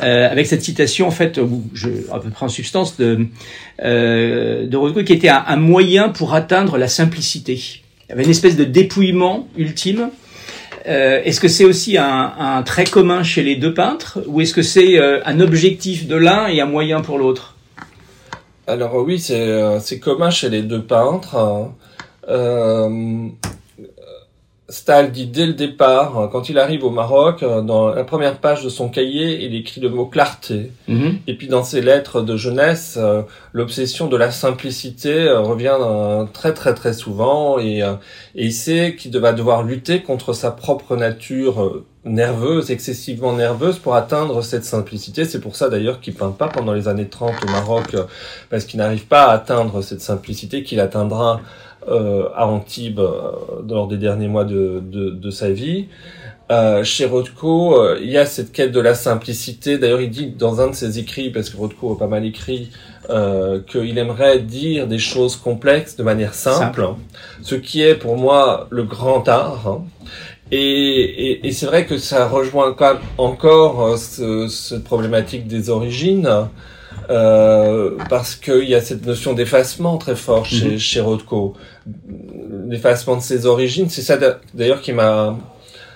euh, 0.03 0.31
avec 0.31 0.47
cette 0.47 0.61
citation 0.61 1.07
en 1.07 1.11
fait, 1.11 1.39
je, 1.73 1.89
à 2.13 2.19
peu 2.19 2.29
près 2.29 2.45
en 2.45 2.49
substance 2.49 2.95
de 2.95 3.27
euh, 3.83 4.67
de 4.67 4.77
Rothko, 4.77 5.03
qui 5.03 5.13
était 5.13 5.29
un, 5.29 5.55
moyen 5.55 6.09
pour 6.09 6.35
atteindre 6.35 6.77
la 6.77 6.87
simplicité. 6.87 7.53
Il 7.53 8.09
y 8.09 8.13
avait 8.13 8.23
une 8.23 8.29
espèce 8.29 8.55
de 8.55 8.63
dépouillement 8.63 9.47
ultime. 9.57 10.09
Euh, 10.87 11.21
est-ce 11.23 11.39
que 11.39 11.47
c'est 11.47 11.65
aussi 11.65 11.97
un, 11.97 12.33
un, 12.37 12.61
trait 12.61 12.83
commun 12.83 13.23
chez 13.23 13.41
les 13.41 13.55
deux 13.55 13.73
peintres 13.73 14.19
ou 14.27 14.41
est-ce 14.41 14.53
que 14.53 14.61
c'est 14.61 14.99
euh, 14.99 15.19
un 15.25 15.39
objectif 15.39 16.07
de 16.07 16.15
l'un 16.15 16.47
et 16.47 16.61
un 16.61 16.65
moyen 16.65 17.01
pour 17.01 17.17
l'autre? 17.17 17.55
Alors 18.67 18.95
oui, 18.95 19.19
c'est 19.19 19.49
euh, 19.49 19.79
commun 19.99 20.29
chez 20.29 20.49
les 20.49 20.61
deux 20.61 20.83
peintres. 20.83 21.71
Euh, 22.27 23.27
Stahl 24.71 25.11
dit 25.11 25.27
dès 25.27 25.45
le 25.45 25.53
départ, 25.53 26.17
euh, 26.17 26.27
quand 26.27 26.47
il 26.47 26.57
arrive 26.57 26.85
au 26.85 26.89
Maroc, 26.89 27.43
euh, 27.43 27.61
dans 27.61 27.89
la 27.89 28.05
première 28.05 28.37
page 28.37 28.63
de 28.63 28.69
son 28.69 28.87
cahier, 28.87 29.43
il 29.43 29.53
écrit 29.53 29.81
le 29.81 29.89
mot 29.89 30.05
clarté. 30.05 30.71
Mhm. 30.87 31.19
Et 31.27 31.35
puis 31.35 31.47
dans 31.47 31.63
ses 31.63 31.81
lettres 31.81 32.21
de 32.21 32.37
jeunesse, 32.37 32.97
euh, 32.97 33.21
l'obsession 33.51 34.07
de 34.07 34.15
la 34.15 34.31
simplicité 34.31 35.29
revient 35.29 35.77
très 36.31 36.53
très 36.53 36.73
très 36.73 36.93
souvent 36.93 37.59
et, 37.59 37.79
et 37.79 38.45
il 38.45 38.53
sait 38.53 38.95
qu'il 38.97 39.17
va 39.17 39.33
devoir 39.33 39.63
lutter 39.63 40.01
contre 40.01 40.31
sa 40.31 40.51
propre 40.51 40.95
nature 40.95 41.83
nerveuse, 42.05 42.71
excessivement 42.71 43.33
nerveuse 43.33 43.77
pour 43.77 43.95
atteindre 43.95 44.41
cette 44.41 44.63
simplicité. 44.63 45.25
C'est 45.25 45.41
pour 45.41 45.55
ça 45.55 45.69
d'ailleurs 45.69 45.99
qu'il 45.99 46.13
peint 46.13 46.31
pas 46.31 46.47
pendant 46.47 46.73
les 46.73 46.87
années 46.87 47.07
30 47.07 47.33
au 47.43 47.51
Maroc, 47.51 47.95
parce 48.49 48.65
qu'il 48.65 48.79
n'arrive 48.79 49.05
pas 49.05 49.25
à 49.25 49.33
atteindre 49.33 49.81
cette 49.81 50.01
simplicité 50.01 50.63
qu'il 50.63 50.79
atteindra 50.79 51.35
euh, 51.35 51.70
à 52.35 52.47
Antibes 52.47 52.99
euh, 52.99 53.31
lors 53.67 53.87
des 53.87 53.97
derniers 53.97 54.27
mois 54.27 54.45
de, 54.45 54.81
de, 54.83 55.09
de 55.09 55.29
sa 55.31 55.51
vie. 55.51 55.87
Euh, 56.51 56.83
chez 56.83 57.05
Rothko, 57.05 57.79
euh, 57.79 57.97
il 58.01 58.11
y 58.11 58.17
a 58.17 58.25
cette 58.25 58.51
quête 58.51 58.73
de 58.73 58.81
la 58.81 58.93
simplicité. 58.93 59.77
D'ailleurs, 59.77 60.01
il 60.01 60.09
dit 60.09 60.27
dans 60.27 60.59
un 60.59 60.67
de 60.67 60.75
ses 60.75 60.99
écrits, 60.99 61.29
parce 61.29 61.49
que 61.49 61.55
Rothko 61.55 61.93
a 61.93 61.97
pas 61.97 62.07
mal 62.07 62.25
écrit, 62.25 62.71
euh, 63.09 63.61
qu'il 63.65 63.97
aimerait 63.97 64.39
dire 64.39 64.85
des 64.85 64.99
choses 64.99 65.37
complexes 65.37 65.95
de 65.95 66.03
manière 66.03 66.33
simple, 66.33 66.89
ce 67.41 67.55
qui 67.55 67.81
est 67.81 67.95
pour 67.95 68.17
moi 68.17 68.67
le 68.69 68.83
grand 68.83 69.27
art. 69.29 69.65
Hein. 69.65 69.83
Et, 70.51 70.57
et, 70.59 71.47
et 71.47 71.51
c'est 71.53 71.67
vrai 71.67 71.85
que 71.85 71.97
ça 71.97 72.27
rejoint 72.27 72.75
encore 73.17 73.97
ce, 73.97 74.49
cette 74.49 74.83
problématique 74.83 75.47
des 75.47 75.69
origines. 75.69 76.29
Euh, 77.09 77.97
parce 78.09 78.35
qu'il 78.35 78.69
y 78.69 78.75
a 78.75 78.81
cette 78.81 79.05
notion 79.05 79.33
d'effacement 79.33 79.97
très 79.97 80.15
fort 80.15 80.45
chez, 80.45 80.75
mm 80.75 80.79
chez 80.79 81.01
Rothko. 81.01 81.55
L'effacement 82.69 83.17
de 83.17 83.21
ses 83.21 83.45
origines, 83.45 83.89
c'est 83.89 84.01
ça 84.01 84.17
d'ailleurs 84.53 84.81
qui 84.81 84.93
m'a 84.93 85.37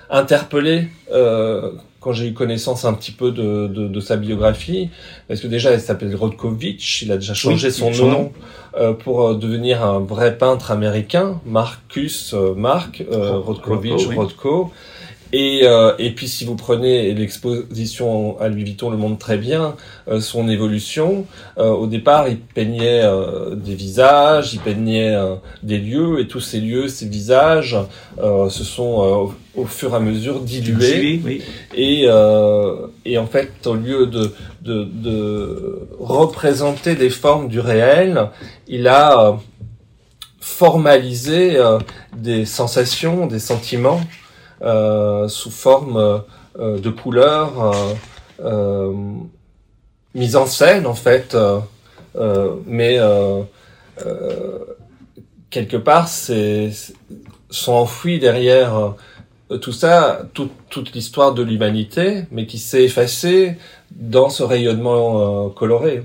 interpellé 0.09 0.87
euh, 1.11 1.71
quand 2.05 2.13
j'ai 2.13 2.27
eu 2.27 2.33
connaissance 2.33 2.85
un 2.85 2.93
petit 2.93 3.11
peu 3.11 3.31
de, 3.31 3.65
de, 3.65 3.87
de, 3.87 3.99
sa 3.99 4.15
biographie, 4.15 4.89
parce 5.27 5.41
que 5.41 5.47
déjà 5.47 5.73
il 5.73 5.79
s'appelle 5.79 6.15
Rodkovich, 6.15 7.01
il 7.01 7.11
a 7.11 7.17
déjà 7.17 7.33
changé 7.33 7.71
son, 7.71 7.89
nom, 7.89 8.31
euh, 8.77 8.93
pour 8.93 9.27
euh, 9.27 9.35
devenir 9.35 9.83
un 9.83 10.01
vrai 10.01 10.37
peintre 10.37 10.69
américain, 10.69 11.41
Marcus 11.47 12.35
euh, 12.35 12.53
Mark 12.53 13.03
euh, 13.11 13.39
Rodkovich 13.39 14.05
Rodko. 14.15 14.71
Et, 15.33 15.61
euh, 15.63 15.93
et 15.97 16.11
puis 16.11 16.27
si 16.27 16.45
vous 16.45 16.55
prenez 16.55 17.13
l'exposition 17.13 18.39
à 18.39 18.47
Louis 18.47 18.63
Vuitton 18.63 18.89
le 18.89 18.97
montre 18.97 19.17
très 19.17 19.37
bien, 19.37 19.75
euh, 20.07 20.21
son 20.21 20.47
évolution, 20.47 21.25
euh, 21.57 21.69
au 21.69 21.87
départ 21.87 22.27
il 22.29 22.37
peignait 22.39 23.03
des 23.55 23.75
visages, 23.75 24.53
il 24.53 24.59
peignait 24.59 25.15
des 25.63 25.77
lieux, 25.77 26.19
et 26.19 26.27
tous 26.27 26.39
ces 26.39 26.61
lieux, 26.61 26.87
ces 26.87 27.07
visages 27.07 27.77
se 28.17 28.63
sont 28.63 29.33
au 29.55 29.65
fur 29.65 29.93
et 29.93 29.95
à 29.95 29.99
mesure 29.99 30.39
dilués. 30.41 31.21
Et, 31.75 32.07
et 33.05 33.17
en 33.17 33.27
fait, 33.27 33.51
au 33.65 33.73
lieu 33.73 34.07
de, 34.07 34.31
de, 34.61 34.83
de 34.83 35.87
représenter 35.99 36.95
des 36.95 37.09
formes 37.09 37.47
du 37.49 37.59
réel, 37.59 38.29
il 38.67 38.87
a 38.87 39.37
formalisé 40.39 41.57
des 42.15 42.45
sensations, 42.45 43.27
des 43.27 43.39
sentiments. 43.39 44.01
Euh, 44.61 45.27
sous 45.27 45.51
forme 45.51 46.23
euh, 46.59 46.79
de 46.79 46.89
couleurs 46.89 47.75
euh, 48.41 48.93
mises 50.13 50.37
en 50.37 50.45
scène 50.45 50.87
en 50.87 50.93
fait, 50.93 51.35
mais 52.65 52.99
quelque 55.49 55.77
part 55.77 56.07
c'est 56.07 56.71
sont 57.49 57.73
enfouis 57.73 58.19
derrière 58.19 58.95
tout 59.61 59.73
ça, 59.73 60.21
toute 60.33 60.93
l'histoire 60.93 61.33
de 61.33 61.43
l'humanité, 61.43 62.23
mais 62.31 62.45
qui 62.45 62.57
s'est 62.57 62.85
effacée 62.85 63.57
dans 63.91 64.29
ce 64.29 64.43
rayonnement 64.43 65.49
coloré. 65.49 66.03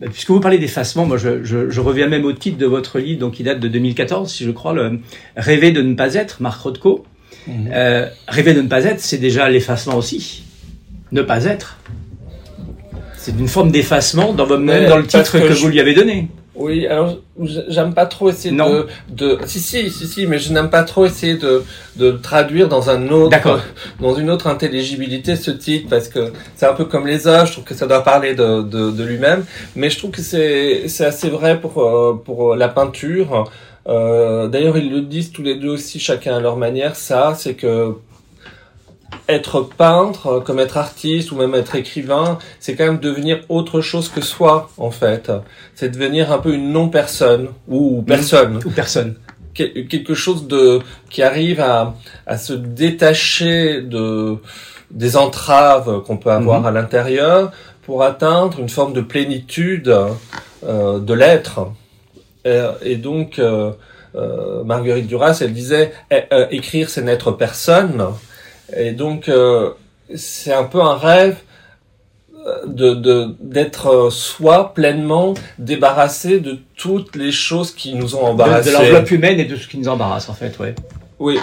Puisque 0.00 0.30
vous 0.30 0.40
parlez 0.40 0.58
d'effacement, 0.58 1.04
moi 1.04 1.18
je, 1.18 1.80
reviens 1.80 2.08
même 2.08 2.24
au 2.24 2.32
titre 2.32 2.56
de 2.56 2.66
votre 2.66 2.98
livre, 2.98 3.20
donc 3.20 3.34
qui 3.34 3.42
date 3.42 3.60
de 3.60 3.68
2014, 3.68 4.32
si 4.32 4.44
je 4.44 4.50
crois, 4.50 4.72
le 4.72 5.00
Rêver 5.36 5.70
de 5.70 5.82
ne 5.82 5.94
pas 5.94 6.14
être, 6.14 6.40
Marc 6.40 6.62
Rothko. 6.62 7.04
Mhm. 7.46 7.70
Euh, 7.72 8.06
rêver 8.28 8.54
de 8.54 8.62
ne 8.62 8.68
pas 8.68 8.84
être, 8.84 9.00
c'est 9.00 9.18
déjà 9.18 9.48
l'effacement 9.48 9.96
aussi. 9.96 10.44
Ne 11.12 11.22
pas 11.22 11.44
être. 11.44 11.78
C'est 13.16 13.32
une 13.38 13.48
forme 13.48 13.70
d'effacement 13.70 14.34
dans, 14.34 14.46
même 14.58 14.88
dans 14.88 14.98
le 14.98 15.06
titre 15.06 15.38
que, 15.38 15.52
vous 15.52 15.68
lui 15.68 15.80
avez 15.80 15.94
donné. 15.94 16.28
Oui, 16.56 16.86
alors 16.86 17.16
j'aime 17.68 17.94
pas 17.94 18.06
trop 18.06 18.28
essayer 18.30 18.54
de, 18.54 18.86
de, 19.08 19.38
si 19.44 19.58
si 19.58 19.90
si 19.90 20.06
si, 20.06 20.26
mais 20.26 20.38
je 20.38 20.52
n'aime 20.52 20.70
pas 20.70 20.84
trop 20.84 21.04
essayer 21.04 21.34
de 21.36 21.64
de 21.96 22.12
traduire 22.12 22.68
dans 22.68 22.90
un 22.90 23.08
autre, 23.08 23.60
dans 24.00 24.14
une 24.14 24.30
autre 24.30 24.46
intelligibilité 24.46 25.34
ce 25.34 25.50
titre 25.50 25.88
parce 25.90 26.08
que 26.08 26.32
c'est 26.54 26.66
un 26.66 26.74
peu 26.74 26.84
comme 26.84 27.08
les 27.08 27.26
œuvres. 27.26 27.46
Je 27.46 27.52
trouve 27.52 27.64
que 27.64 27.74
ça 27.74 27.88
doit 27.88 28.04
parler 28.04 28.34
de 28.34 28.62
de, 28.62 28.92
de 28.92 29.04
lui-même, 29.04 29.44
mais 29.74 29.90
je 29.90 29.98
trouve 29.98 30.12
que 30.12 30.22
c'est 30.22 30.84
c'est 30.86 31.06
assez 31.06 31.28
vrai 31.28 31.60
pour 31.60 31.82
euh, 31.82 32.22
pour 32.24 32.54
la 32.54 32.68
peinture. 32.68 33.50
Euh, 33.86 34.48
d'ailleurs, 34.48 34.76
ils 34.76 34.90
le 34.90 35.02
disent 35.02 35.32
tous 35.32 35.42
les 35.42 35.56
deux 35.56 35.70
aussi, 35.70 35.98
chacun 36.00 36.36
à 36.36 36.40
leur 36.40 36.56
manière. 36.56 36.96
Ça, 36.96 37.34
c'est 37.36 37.54
que 37.54 37.94
être 39.28 39.62
peintre, 39.62 40.42
comme 40.44 40.58
être 40.58 40.76
artiste 40.76 41.32
ou 41.32 41.36
même 41.36 41.54
être 41.54 41.76
écrivain, 41.76 42.38
c'est 42.60 42.74
quand 42.74 42.84
même 42.84 42.98
devenir 42.98 43.40
autre 43.48 43.80
chose 43.80 44.08
que 44.08 44.20
soi, 44.20 44.70
en 44.76 44.90
fait. 44.90 45.30
C'est 45.74 45.90
devenir 45.90 46.32
un 46.32 46.38
peu 46.38 46.54
une 46.54 46.72
non-personne 46.72 47.48
ou 47.68 48.02
personne. 48.02 48.60
Ou 48.64 48.70
personne. 48.70 49.14
Quelque 49.54 50.14
chose 50.14 50.48
de 50.48 50.80
qui 51.10 51.22
arrive 51.22 51.60
à, 51.60 51.94
à 52.26 52.38
se 52.38 52.52
détacher 52.52 53.82
de 53.82 54.38
des 54.90 55.16
entraves 55.16 56.02
qu'on 56.02 56.16
peut 56.16 56.30
avoir 56.30 56.60
mhm. 56.60 56.66
à 56.66 56.70
l'intérieur 56.70 57.52
pour 57.82 58.02
atteindre 58.02 58.60
une 58.60 58.68
forme 58.68 58.92
de 58.92 59.00
plénitude 59.00 59.94
euh, 60.64 60.98
de 60.98 61.14
l'être. 61.14 61.68
Euh, 62.46 62.72
et 62.82 62.96
donc, 62.96 63.38
euh, 63.38 63.72
euh, 64.14 64.64
Marguerite 64.64 65.06
Duras, 65.06 65.38
elle 65.40 65.52
disait 65.52 65.92
eh, 66.10 66.24
écrire, 66.50 66.90
c'est 66.90 67.02
n'être 67.02 67.32
personne. 67.32 68.04
Et 68.76 68.92
donc, 68.92 69.30
c'est 70.14 70.52
un 70.52 70.64
peu 70.64 70.80
un 70.80 70.96
rêve 70.96 71.36
de 72.66 73.34
d'être 73.40 74.10
soi 74.10 74.74
pleinement 74.74 75.32
débarrassé 75.58 76.40
de 76.40 76.58
toutes 76.76 77.16
les 77.16 77.32
choses 77.32 77.74
qui 77.74 77.94
nous 77.94 78.16
ont 78.16 78.24
embarrassés. 78.24 78.70
De, 78.70 78.74
l'enveloppe 78.74 79.10
humaine 79.10 79.40
et 79.40 79.44
de 79.44 79.56
ce 79.56 79.66
qui 79.66 79.78
nous 79.78 79.88
embarrasse, 79.88 80.28
en 80.28 80.34
fait, 80.34 80.58
ouais. 80.58 80.74
Oui. 81.18 81.38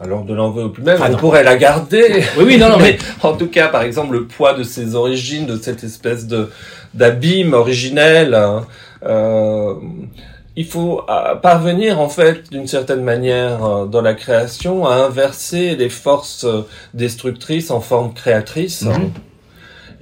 Alors 0.00 0.24
de 0.24 0.34
l'enveloppe 0.34 0.76
humaine, 0.76 0.98
on 1.00 1.16
pourrait 1.16 1.42
la 1.42 1.56
garder. 1.56 2.22
Oui, 2.36 2.44
oui, 2.46 2.58
non, 2.58 2.68
non, 2.68 2.78
mais 2.78 2.98
en 3.22 3.32
tout 3.34 3.48
cas, 3.48 3.68
par 3.68 3.82
exemple, 3.82 4.12
le 4.12 4.26
poids 4.26 4.52
de 4.52 4.62
ses 4.62 4.94
origines, 4.94 5.46
de 5.46 5.56
cette 5.56 5.84
espèce 5.84 6.26
de 6.26 6.50
d'abîme 6.92 7.54
originel. 7.54 8.34
Hein, 8.34 8.66
il 10.56 10.64
faut 10.64 11.02
euh, 11.08 11.34
parvenir 11.36 12.00
en 12.00 12.08
fait 12.08 12.50
d'une 12.50 12.66
certaine 12.66 13.02
manière 13.02 13.64
euh, 13.64 13.86
dans 13.86 14.00
la 14.00 14.14
création 14.14 14.86
à 14.86 14.94
inverser 14.94 15.76
les 15.76 15.90
forces 15.90 16.46
destructrices 16.94 17.70
en 17.70 17.80
forme 17.80 18.14
créatrice. 18.14 18.82
Mhm. 18.82 19.10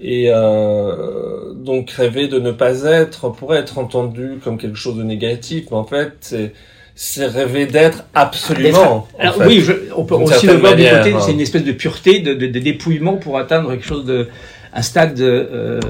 Et 0.00 0.28
euh, 0.28 1.52
donc 1.54 1.90
rêver 1.90 2.28
de 2.28 2.38
ne 2.38 2.52
pas 2.52 2.82
être 2.82 3.30
pourrait 3.30 3.58
être 3.58 3.78
entendu 3.78 4.38
comme 4.42 4.58
quelque 4.58 4.76
chose 4.76 4.96
de 4.96 5.02
négatif, 5.02 5.64
mais 5.70 5.76
en 5.76 5.84
fait 5.84 6.12
c'est 6.20 6.52
c'est 6.96 7.26
rêver 7.26 7.66
d'être 7.66 8.04
absolument. 8.14 9.08
Alors, 9.18 9.38
oui, 9.44 9.64
on 9.96 10.04
peut 10.04 10.14
aussi 10.14 10.46
le 10.46 10.54
voir 10.54 10.76
du 10.76 10.84
côté, 10.84 11.12
c'est 11.18 11.32
une 11.32 11.40
espèce 11.40 11.64
de 11.64 11.72
pureté, 11.72 12.20
de, 12.20 12.34
de, 12.34 12.46
de, 12.46 12.58
dépouillement 12.60 13.16
pour 13.16 13.36
atteindre 13.36 13.70
quelque 13.72 13.84
chose 13.84 14.04
de 14.04 14.28
un 14.74 14.82
stade 14.82 15.20
euh, 15.20 15.80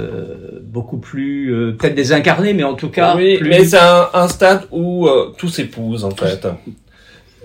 beaucoup 0.63 0.99
plus 0.99 1.55
euh, 1.55 1.73
peut-être 1.73 1.95
désincarné, 1.95 2.53
mais 2.53 2.65
en 2.65 2.75
tout 2.75 2.91
cas. 2.91 3.17
Oui, 3.17 3.39
mais 3.43 3.65
c'est 3.65 3.79
un, 3.79 4.11
un, 4.13 4.29
stade 4.29 4.67
où 4.71 5.09
euh, 5.09 5.33
tout 5.39 5.49
s'épouse 5.49 6.05
en 6.05 6.11
fait. 6.11 6.47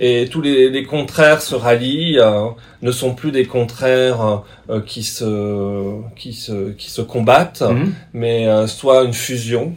Et 0.02 0.28
tous 0.32 0.42
les, 0.42 0.70
les 0.70 0.84
contraires 0.84 1.42
se 1.42 1.56
rallient, 1.56 2.20
euh, 2.20 2.48
ne 2.82 2.92
sont 2.92 3.16
plus 3.16 3.32
des 3.32 3.46
contraires 3.46 4.44
qui 4.86 5.04
se 5.04 6.02
qui 6.16 6.34
se 6.34 6.72
qui 6.72 6.90
se 6.90 7.02
combattent, 7.02 7.62
mhm. 7.62 7.94
mais 8.14 8.68
soit 8.68 9.04
une 9.04 9.14
fusion. 9.14 9.74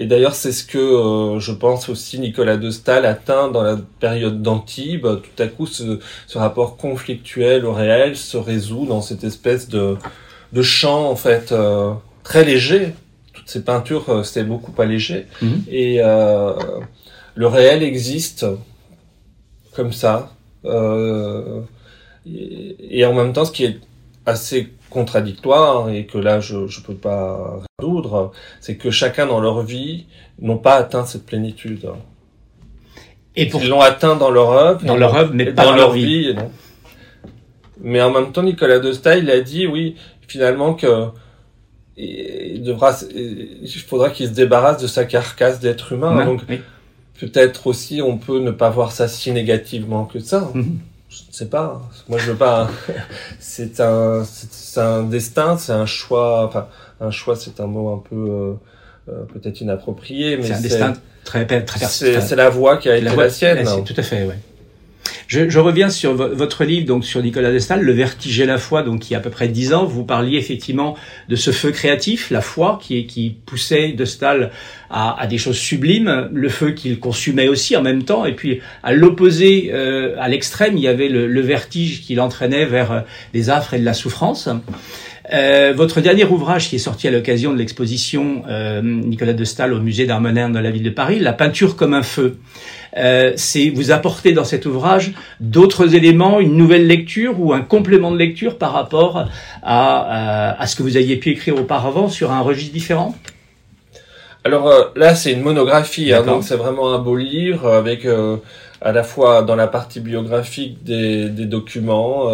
Et 0.00 0.06
d'ailleurs, 0.06 0.36
c'est 0.36 0.52
ce 0.52 0.64
que 0.64 1.40
je 1.40 1.50
pense 1.50 1.88
aussi 1.88 2.20
Nicolas 2.20 2.56
de 2.56 2.70
Staël 2.70 3.04
atteint 3.04 3.48
dans 3.48 3.62
la 3.62 3.76
période 3.98 4.42
d'Antibes. 4.42 5.02
Tout 5.02 5.42
à 5.42 5.48
coup, 5.48 5.66
ce, 5.66 5.98
ce 6.28 6.38
rapport 6.38 6.76
conflictuel 6.76 7.64
au 7.64 7.72
réel 7.72 8.16
se 8.16 8.36
résout 8.36 8.86
dans 8.86 9.00
cette 9.00 9.24
espèce 9.24 9.68
de 9.68 9.96
de 10.52 10.62
chant 10.62 11.10
en 11.10 11.16
fait 11.16 11.52
euh, 11.52 11.92
très 12.22 12.44
léger. 12.44 12.94
Toutes 13.32 13.48
ces 13.48 13.64
peintures 13.64 14.08
euh, 14.08 14.22
c'était 14.22 14.44
beaucoup 14.44 14.74
allégé 14.80 15.26
mhm. 15.42 15.62
et 15.70 15.98
euh, 16.00 16.52
le 17.34 17.46
réel 17.46 17.82
existe 17.82 18.46
comme 19.74 19.92
ça. 19.92 20.32
Et, 22.26 23.06
en 23.06 23.14
même 23.14 23.32
temps, 23.32 23.46
ce 23.46 23.52
qui 23.52 23.64
est 23.64 23.78
assez 24.26 24.72
contradictoire 24.90 25.88
et 25.88 26.04
que 26.04 26.18
là 26.18 26.40
je 26.40 26.56
ne 26.56 26.84
peux 26.84 26.94
pas 26.94 27.60
résoudre, 27.80 28.32
c'est 28.60 28.76
que 28.76 28.90
chacun 28.90 29.26
dans 29.26 29.40
leur 29.40 29.62
vie 29.62 30.06
n'ont 30.40 30.58
pas 30.58 30.74
atteint 30.74 31.06
cette 31.06 31.24
plénitude. 31.24 31.88
Et 33.36 33.46
pour... 33.46 33.62
Ils 33.62 33.68
l'ont 33.68 33.80
atteint 33.80 34.16
dans 34.16 34.30
leur 34.30 34.50
œuvre. 34.50 34.84
Dans 34.84 34.96
leur 34.96 35.14
œuvre, 35.14 35.32
mais 35.32 35.52
pas 35.52 35.64
dans, 35.64 35.76
leur 35.76 35.92
vie. 35.92 36.34
non. 36.34 36.50
Mais 37.80 38.02
en 38.02 38.10
même 38.10 38.32
temps, 38.32 38.42
Nicolas 38.42 38.80
de 38.80 38.92
il 39.18 39.30
a 39.30 39.40
dit, 39.40 39.66
oui, 39.66 39.96
finalement 40.28 40.74
que 40.74 41.06
il 41.96 42.62
devra, 42.62 42.96
il 43.12 43.68
faudra 43.84 44.10
qu'il 44.10 44.28
se 44.28 44.32
débarrasse 44.32 44.80
de 44.80 44.86
sa 44.86 45.04
carcasse 45.04 45.58
d'être 45.58 45.92
humain. 45.92 46.24
donc 46.24 46.42
peut-être 47.18 47.66
aussi 47.66 48.00
on 48.00 48.18
peut 48.18 48.38
ne 48.38 48.52
pas 48.52 48.70
voir 48.70 48.92
ça 48.92 49.08
si 49.08 49.32
négativement 49.32 50.04
que 50.04 50.20
ça. 50.20 50.50
Mhm. 50.54 50.78
Je 51.08 51.22
ne 51.28 51.32
sais 51.32 51.46
pas. 51.46 51.82
Moi 52.08 52.18
je 52.18 52.30
veux 52.30 52.36
pas. 52.36 52.70
c'est 53.40 53.80
un, 53.80 54.22
c'est 54.24 54.80
un 54.80 55.02
destin, 55.02 55.56
c'est 55.56 55.72
un 55.72 55.86
choix. 55.86 56.44
Enfin, 56.46 56.68
un 57.00 57.10
choix, 57.10 57.34
c'est 57.34 57.60
un 57.60 57.66
mot 57.66 57.94
un 57.94 58.02
peu 58.08 58.16
euh, 58.16 58.54
euh, 59.08 59.24
peut-être 59.32 59.60
inapproprié, 59.60 60.36
mais 60.36 60.44
c'est 60.44 60.52
un 60.52 60.60
destin 60.60 60.92
très 61.24 61.46
très. 61.64 61.86
C'est 61.86 62.36
la 62.36 62.50
voie 62.50 62.76
qui 62.76 62.90
a 62.90 62.96
été 62.96 63.16
la, 63.16 63.30
sienne. 63.30 63.64
Tout 63.84 63.94
à 63.96 64.02
fait, 64.02 64.24
ouais. 64.24 64.38
Je, 65.26 65.58
reviens 65.58 65.90
sur 65.90 66.14
votre 66.14 66.64
livre, 66.64 66.86
donc 66.86 67.04
sur 67.04 67.22
Nicolas 67.22 67.52
Destal, 67.52 67.82
Le 67.82 67.92
vertige 67.92 68.40
et 68.40 68.46
la 68.46 68.58
foi, 68.58 68.82
donc 68.82 69.00
qui 69.00 69.14
a 69.14 69.18
à 69.18 69.20
peu 69.20 69.30
près 69.30 69.48
dix 69.48 69.72
ans. 69.72 69.84
Vous 69.84 70.04
parliez 70.04 70.38
effectivement 70.38 70.96
de 71.28 71.36
ce 71.36 71.50
feu 71.50 71.70
créatif, 71.70 72.30
la 72.30 72.40
foi, 72.40 72.78
qui, 72.82 73.06
qui 73.06 73.36
poussait 73.46 73.92
Destal 73.92 74.50
à, 74.90 75.20
à 75.20 75.26
des 75.26 75.38
choses 75.38 75.58
sublimes, 75.58 76.28
le 76.32 76.48
feu 76.48 76.72
qu'il 76.72 76.98
consumait 76.98 77.48
aussi 77.48 77.76
en 77.76 77.82
même 77.82 78.04
temps, 78.04 78.24
et 78.24 78.34
puis 78.34 78.60
à 78.82 78.92
l'opposé, 78.92 79.70
euh, 79.72 80.14
à 80.18 80.28
l'extrême, 80.28 80.76
il 80.76 80.82
y 80.82 80.88
avait 80.88 81.08
le, 81.08 81.40
vertige 81.40 82.02
qui 82.02 82.14
l'entraînait 82.14 82.66
vers 82.66 82.92
euh, 82.92 83.00
des 83.32 83.50
affres 83.50 83.74
et 83.74 83.78
de 83.78 83.84
la 83.84 83.94
souffrance. 83.94 84.48
Euh, 85.32 85.74
votre 85.76 86.00
dernier 86.00 86.24
ouvrage 86.24 86.68
qui 86.68 86.76
est 86.76 86.80
sorti 86.80 87.06
à 87.06 87.10
l'occasion 87.10 87.52
de 87.52 87.58
l'exposition 87.58 88.42
euh, 88.48 88.80
Nicolas 88.82 89.34
de 89.34 89.44
Stahl 89.44 89.74
au 89.74 89.80
musée 89.80 90.06
moderne 90.06 90.52
de 90.52 90.58
la 90.58 90.70
ville 90.70 90.82
de 90.82 90.90
Paris, 90.90 91.18
La 91.18 91.34
peinture 91.34 91.76
comme 91.76 91.92
un 91.92 92.02
feu. 92.02 92.38
Euh, 92.96 93.32
c'est 93.36 93.70
vous 93.70 93.90
apporter 93.90 94.32
dans 94.32 94.44
cet 94.44 94.66
ouvrage 94.66 95.12
d'autres 95.40 95.94
éléments, 95.94 96.40
une 96.40 96.56
nouvelle 96.56 96.86
lecture 96.86 97.40
ou 97.40 97.52
un 97.52 97.60
complément 97.60 98.10
de 98.10 98.16
lecture 98.16 98.56
par 98.56 98.72
rapport 98.72 99.28
à, 99.62 100.60
à, 100.60 100.66
ce 100.66 100.76
que 100.76 100.82
vous 100.82 100.96
aviez 100.96 101.16
pu 101.16 101.30
écrire 101.30 101.56
auparavant 101.56 102.08
sur 102.08 102.32
un 102.32 102.40
registre 102.40 102.72
différent? 102.72 103.14
Alors 104.44 104.68
euh, 104.68 104.84
là, 104.96 105.14
c'est 105.14 105.32
une 105.32 105.42
monographie, 105.42 106.12
hein, 106.12 106.22
donc 106.22 106.44
c'est 106.44 106.56
vraiment 106.56 106.94
un 106.94 106.98
beau 106.98 107.16
livre 107.16 107.70
avec 107.70 108.06
à 108.80 108.92
la 108.92 109.02
fois 109.02 109.42
dans 109.42 109.56
la 109.56 109.66
partie 109.66 110.00
biographique 110.00 110.84
des, 110.84 111.28
des 111.28 111.46
documents 111.46 112.28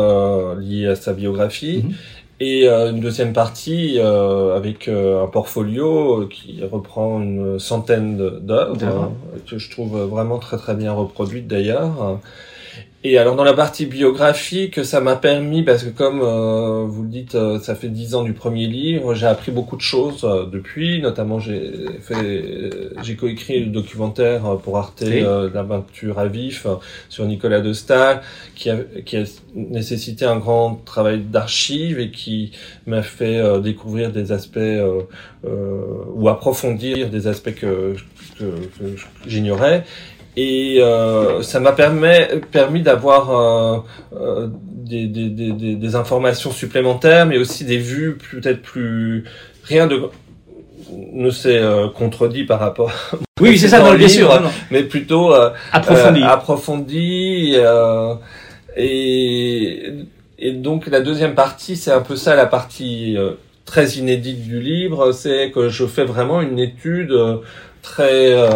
liés 0.55 0.87
à 0.87 0.97
sa 0.97 1.13
biographie. 1.13 1.85
Mhm 1.85 1.95
et 2.41 2.69
euh, 2.69 2.91
une 2.91 3.01
deuxième 3.01 3.33
partie 3.33 3.99
euh, 3.99 4.57
avec 4.57 4.89
euh, 4.89 5.25
un 5.25 5.29
portfolio 5.29 6.27
qui 6.27 6.63
reprend 6.65 7.21
une 7.21 7.59
centaine 7.59 8.17
d'œuvres 8.41 9.13
que 9.49 9.59
je 9.59 9.71
trouve 9.71 9.99
vraiment 10.03 10.39
très 10.39 10.57
très 10.57 10.75
bien 10.75 10.93
reproduites 10.93 11.47
d'ailleurs 11.47 12.19
et 13.07 13.19
alors 13.19 13.37
dans 13.37 13.45
la 13.45 13.53
partie 13.53 13.85
biographique, 13.85 14.83
ça 14.83 15.03
m'a 15.03 15.15
permis, 15.15 15.63
parce 15.63 15.85
que 15.85 15.91
comme 15.91 16.23
euh, 16.23 16.87
vous 16.89 17.03
le 17.03 17.09
dites, 17.11 17.35
euh, 17.35 17.61
ça 17.61 17.75
fait 17.75 17.91
dix 17.91 18.15
ans 18.15 18.23
du 18.23 18.33
premier 18.33 18.67
livre, 18.67 19.15
j'ai 19.15 19.27
appris 19.27 19.53
beaucoup 19.53 19.77
de 19.77 19.83
choses 19.83 20.25
euh, 20.25 20.47
depuis, 20.47 21.03
notamment 21.03 21.39
j'ai 21.39 21.71
fait, 22.01 22.71
j'ai 23.03 23.15
coécrit 23.15 23.61
le 23.61 23.71
documentaire 23.71 24.57
pour 24.65 24.79
Arte, 24.79 25.03
la 25.03 25.65
peinture 25.65 26.19
à 26.19 26.29
vif, 26.29 26.67
sur 27.11 27.27
Nicolas 27.27 27.61
de 27.61 27.75
Stahl, 27.75 28.23
qui 28.55 28.71
a, 28.71 28.79
qui 29.05 29.19
a 29.19 29.25
nécessité 29.55 30.25
un 30.25 30.39
grand 30.39 30.83
travail 30.87 31.21
d'archives 31.21 32.01
et 32.01 32.11
qui 32.11 32.53
m'a 32.87 33.03
fait 33.03 33.61
découvrir 33.61 34.13
des 34.13 34.33
aspects 34.33 34.59
ou 35.45 36.29
approfondir 36.31 37.11
des 37.11 37.27
aspects 37.27 37.55
que, 37.55 37.97
que 38.39 38.45
j'ignorais 39.27 39.85
et 40.37 40.79
euh, 40.81 41.43
ça 41.43 41.61
m'a 41.61 41.73
permis 41.73 42.83
d'avoir 42.83 43.31
euh, 43.31 43.79
euh, 44.17 44.49
des, 44.67 45.07
des, 45.07 45.29
des, 45.29 45.77
des, 45.77 45.97
informations 45.97 46.51
supplémentaires, 46.51 47.27
mais 47.27 47.39
aussi 47.39 47.65
des 47.65 47.79
vues 47.79 48.19
peut-être 48.33 48.61
plus 48.61 49.25
rien 49.65 49.87
de 49.87 50.03
ne 51.13 51.31
s'est 51.31 51.59
euh, 51.59 51.89
contredit 51.89 52.45
par 52.45 52.61
rapport. 52.61 52.93
Oui, 53.41 53.59
c'est 53.59 53.67
ça, 53.67 53.97
bien 53.97 54.09
sûr, 54.09 54.41
mais 54.71 54.85
plutôt 54.85 55.35
approfondi, 55.73 56.23
approfondi 56.23 57.57
et 58.77 59.93
et 60.39 60.53
donc 60.53 60.87
la 60.87 61.01
deuxième 61.01 61.35
partie, 61.35 61.75
c'est 61.77 61.91
un 61.91 62.01
peu 62.01 62.15
ça 62.15 62.37
la 62.37 62.47
partie 62.47 63.17
très 63.65 63.89
inédite 63.95 64.41
du 64.45 64.61
livre, 64.61 65.11
c'est 65.11 65.51
que 65.51 65.69
je 65.69 65.85
fais 65.85 66.05
vraiment 66.05 66.43
une 66.43 66.61
étude 66.61 67.13
très 67.85 68.33
euh, 68.33 68.49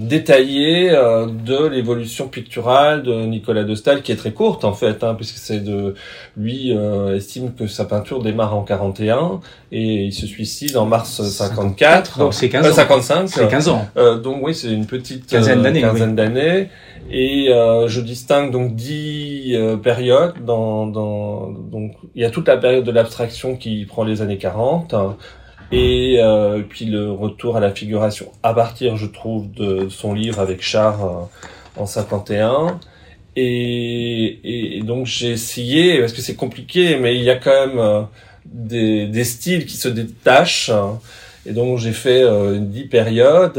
détaillé 0.00 0.90
euh, 0.90 1.26
de 1.26 1.66
l'évolution 1.66 2.28
picturale 2.28 3.02
de 3.02 3.26
Nicolas 3.26 3.64
de 3.64 3.74
Staël 3.74 4.00
qui 4.00 4.12
est 4.12 4.16
très 4.16 4.30
courte 4.30 4.64
en 4.64 4.72
fait 4.72 5.02
hein, 5.02 5.14
puisque 5.14 5.38
c'est 5.38 5.58
de 5.58 5.94
lui 6.36 6.72
euh, 6.72 7.16
estime 7.16 7.52
que 7.52 7.66
sa 7.66 7.84
peinture 7.84 8.22
démarre 8.22 8.56
en 8.56 8.62
41 8.62 9.40
et 9.72 10.04
il 10.04 10.12
se 10.12 10.26
suicide 10.26 10.76
en 10.76 10.86
mars 10.86 11.20
54 11.20 12.18
donc 12.20 12.32
c'est 12.32 12.48
15 12.48 12.66
ans. 12.70 12.72
55 12.72 13.28
c'est 13.28 13.48
15 13.48 13.68
ans. 13.68 13.88
donc 14.22 14.38
oui 14.42 14.54
c'est 14.54 14.72
une 14.72 14.86
petite 14.86 15.26
quinzaine 15.26 15.62
d'années 15.62 15.80
quinzaine 15.80 16.14
d'années. 16.14 16.68
Et 17.10 17.48
je 17.48 18.00
distingue 18.00 18.52
donc 18.52 18.76
dix 18.76 19.56
périodes 19.82 20.34
dans, 20.44 20.86
dans 20.86 21.50
donc 21.50 21.92
il 22.14 22.22
y 22.22 22.24
a 22.24 22.30
toute 22.30 22.46
la 22.46 22.56
période 22.56 22.84
de 22.84 22.92
l'abstraction 22.92 23.56
qui 23.56 23.84
prend 23.84 24.04
les 24.04 24.22
années 24.22 24.38
40 24.38 24.94
et 25.72 26.18
euh, 26.20 26.62
puis 26.68 26.84
le 26.84 27.10
retour 27.10 27.56
à 27.56 27.60
la 27.60 27.72
figuration 27.72 28.30
à 28.42 28.54
partir, 28.54 28.96
je 28.96 29.06
trouve, 29.06 29.50
de 29.52 29.88
son 29.88 30.14
livre 30.14 30.38
avec 30.38 30.62
Char 30.62 31.04
euh, 31.04 31.80
en 31.80 31.86
51. 31.86 32.78
Et, 33.36 34.78
et, 34.78 34.82
donc 34.82 35.06
j'ai 35.06 35.30
essayé, 35.32 36.00
parce 36.00 36.12
que 36.12 36.22
c'est 36.22 36.36
compliqué, 36.36 36.96
mais 36.98 37.16
il 37.16 37.22
y 37.22 37.30
a 37.30 37.36
quand 37.36 37.66
même 37.66 37.78
euh, 37.78 38.02
des, 38.46 39.06
des, 39.06 39.24
styles 39.24 39.66
qui 39.66 39.76
se 39.76 39.88
détachent. 39.88 40.70
Et 41.44 41.52
donc 41.52 41.78
j'ai 41.78 41.92
fait 41.92 42.22
euh, 42.22 42.58
dix 42.58 42.84
périodes. 42.84 43.58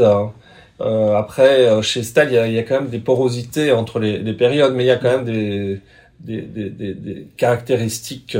Euh, 0.80 1.14
après, 1.14 1.82
chez 1.82 2.02
Stahl, 2.02 2.28
il 2.32 2.52
y, 2.52 2.54
y, 2.54 2.58
a, 2.58 2.62
quand 2.62 2.80
même 2.80 2.90
des 2.90 2.98
porosités 2.98 3.72
entre 3.72 3.98
les, 4.00 4.18
les, 4.18 4.32
périodes, 4.32 4.74
mais 4.74 4.84
il 4.84 4.88
y 4.88 4.90
a 4.90 4.96
quand 4.96 5.10
même 5.10 5.24
des, 5.24 5.80
des, 6.20 6.42
des, 6.42 6.94
des 6.94 7.26
caractéristiques 7.36 8.36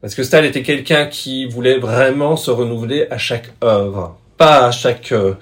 parce 0.00 0.14
que 0.14 0.22
Stahl 0.22 0.46
était 0.46 0.62
quelqu'un 0.62 1.06
qui 1.06 1.46
voulait 1.46 1.78
vraiment 1.78 2.36
se 2.36 2.50
renouveler 2.50 3.06
à 3.10 3.18
chaque 3.18 3.50
œuvre. 3.62 4.16
Pas 4.38 4.66
à 4.66 4.70
chaque 4.70 5.12
euh, 5.12 5.34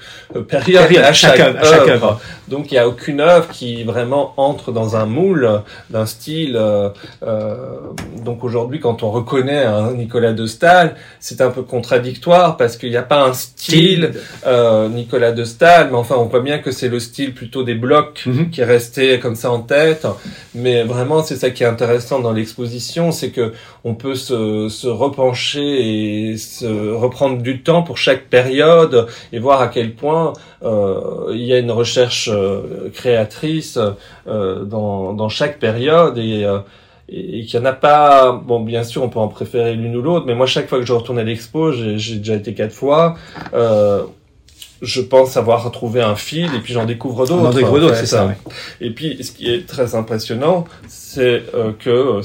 période, 0.48 0.86
mais 0.90 0.98
à 0.98 1.12
chaque, 1.12 1.38
œuvre. 1.38 2.20
Donc 2.48 2.70
il 2.70 2.74
n'y 2.74 2.78
a 2.78 2.88
aucune 2.88 3.20
œuvre 3.20 3.48
qui 3.48 3.84
vraiment 3.84 4.34
entre 4.36 4.72
dans 4.72 4.96
un 4.96 5.06
moule 5.06 5.62
d'un 5.90 6.06
style. 6.06 6.56
Euh, 6.56 6.90
euh, 7.22 7.56
donc 8.24 8.44
aujourd'hui, 8.44 8.80
quand 8.80 9.02
on 9.02 9.10
reconnaît 9.10 9.64
un 9.64 9.92
Nicolas 9.92 10.32
de 10.32 10.46
Stahl, 10.46 10.94
c'est 11.20 11.40
un 11.40 11.50
peu 11.50 11.62
contradictoire 11.62 12.56
parce 12.56 12.76
qu'il 12.76 12.90
n'y 12.90 12.96
a 12.96 13.02
pas 13.02 13.24
un 13.24 13.32
style 13.32 14.12
euh, 14.46 14.88
Nicolas 14.88 15.32
de 15.32 15.44
Stahl, 15.44 15.88
mais 15.90 15.96
enfin 15.96 16.16
on 16.18 16.24
voit 16.24 16.40
bien 16.40 16.58
que 16.58 16.70
c'est 16.70 16.88
le 16.88 17.00
style 17.00 17.34
plutôt 17.34 17.62
des 17.62 17.74
blocs 17.74 18.24
Mhm. 18.26 18.50
qui 18.50 18.60
est 18.60 18.64
resté 18.64 19.18
comme 19.18 19.34
ça 19.34 19.50
en 19.50 19.60
tête. 19.60 20.06
Mais 20.54 20.82
vraiment, 20.82 21.22
c'est 21.22 21.36
ça 21.36 21.50
qui 21.50 21.62
est 21.62 21.66
intéressant 21.66 22.20
dans 22.20 22.32
l'exposition, 22.32 23.12
c'est 23.12 23.30
que 23.30 23.52
on 23.84 23.94
peut 23.94 24.14
se, 24.14 24.68
se 24.68 24.86
repencher 24.86 26.30
et 26.30 26.36
se 26.36 26.66
reprendre 26.94 27.40
du 27.42 27.62
temps 27.62 27.82
pour 27.82 27.96
chaque 27.98 28.24
période 28.24 29.06
et 29.32 29.38
voir 29.38 29.60
à 29.60 29.68
quel 29.68 29.94
point 29.94 30.32
il 30.62 31.44
y 31.44 31.52
a 31.52 31.58
une 31.58 31.70
recherche 31.70 32.28
euh, 32.32 32.90
créatrice 32.92 33.78
euh, 34.26 34.64
dans, 34.64 35.12
dans 35.12 35.28
chaque 35.28 35.58
période 35.58 36.18
et, 36.18 36.44
euh, 36.44 36.58
et, 37.08 37.44
qu'il 37.44 37.60
n'y 37.60 37.66
en 37.66 37.70
a 37.70 37.72
pas. 37.72 38.32
Bon, 38.32 38.60
bien 38.60 38.84
sûr, 38.84 39.02
on 39.02 39.08
peut 39.08 39.18
en 39.18 39.28
préférer 39.28 39.74
l'une 39.74 39.96
ou 39.96 40.02
l'autre, 40.02 40.26
mais 40.26 40.34
moi, 40.34 40.46
chaque 40.46 40.68
fois 40.68 40.78
que 40.78 40.86
je 40.86 40.92
retourne 40.92 41.18
à 41.18 41.24
l'expo, 41.24 41.72
j'ai 41.72 42.16
déjà 42.16 42.34
été 42.34 42.54
quatre 42.54 42.72
fois. 42.72 43.16
Euh, 43.54 44.02
je 44.80 45.00
pense 45.00 45.36
avoir 45.36 45.64
retrouvé 45.64 46.00
un 46.00 46.14
fil 46.14 46.54
et 46.54 46.60
puis 46.60 46.72
j'en 46.72 46.84
découvre 46.84 47.26
d'autres. 47.26 47.52
Découvre 47.54 47.80
d'autres, 47.80 47.96
c'est 47.96 48.06
ça. 48.06 48.26
ouais. 48.26 48.36
Et 48.80 48.90
puis, 48.90 49.22
ce 49.24 49.32
qui 49.32 49.52
est 49.52 49.66
très 49.66 49.94
impressionnant, 49.94 50.64
c'est 50.86 51.42
euh, 51.54 51.72
que, 51.78 51.90
euh, 51.90 52.22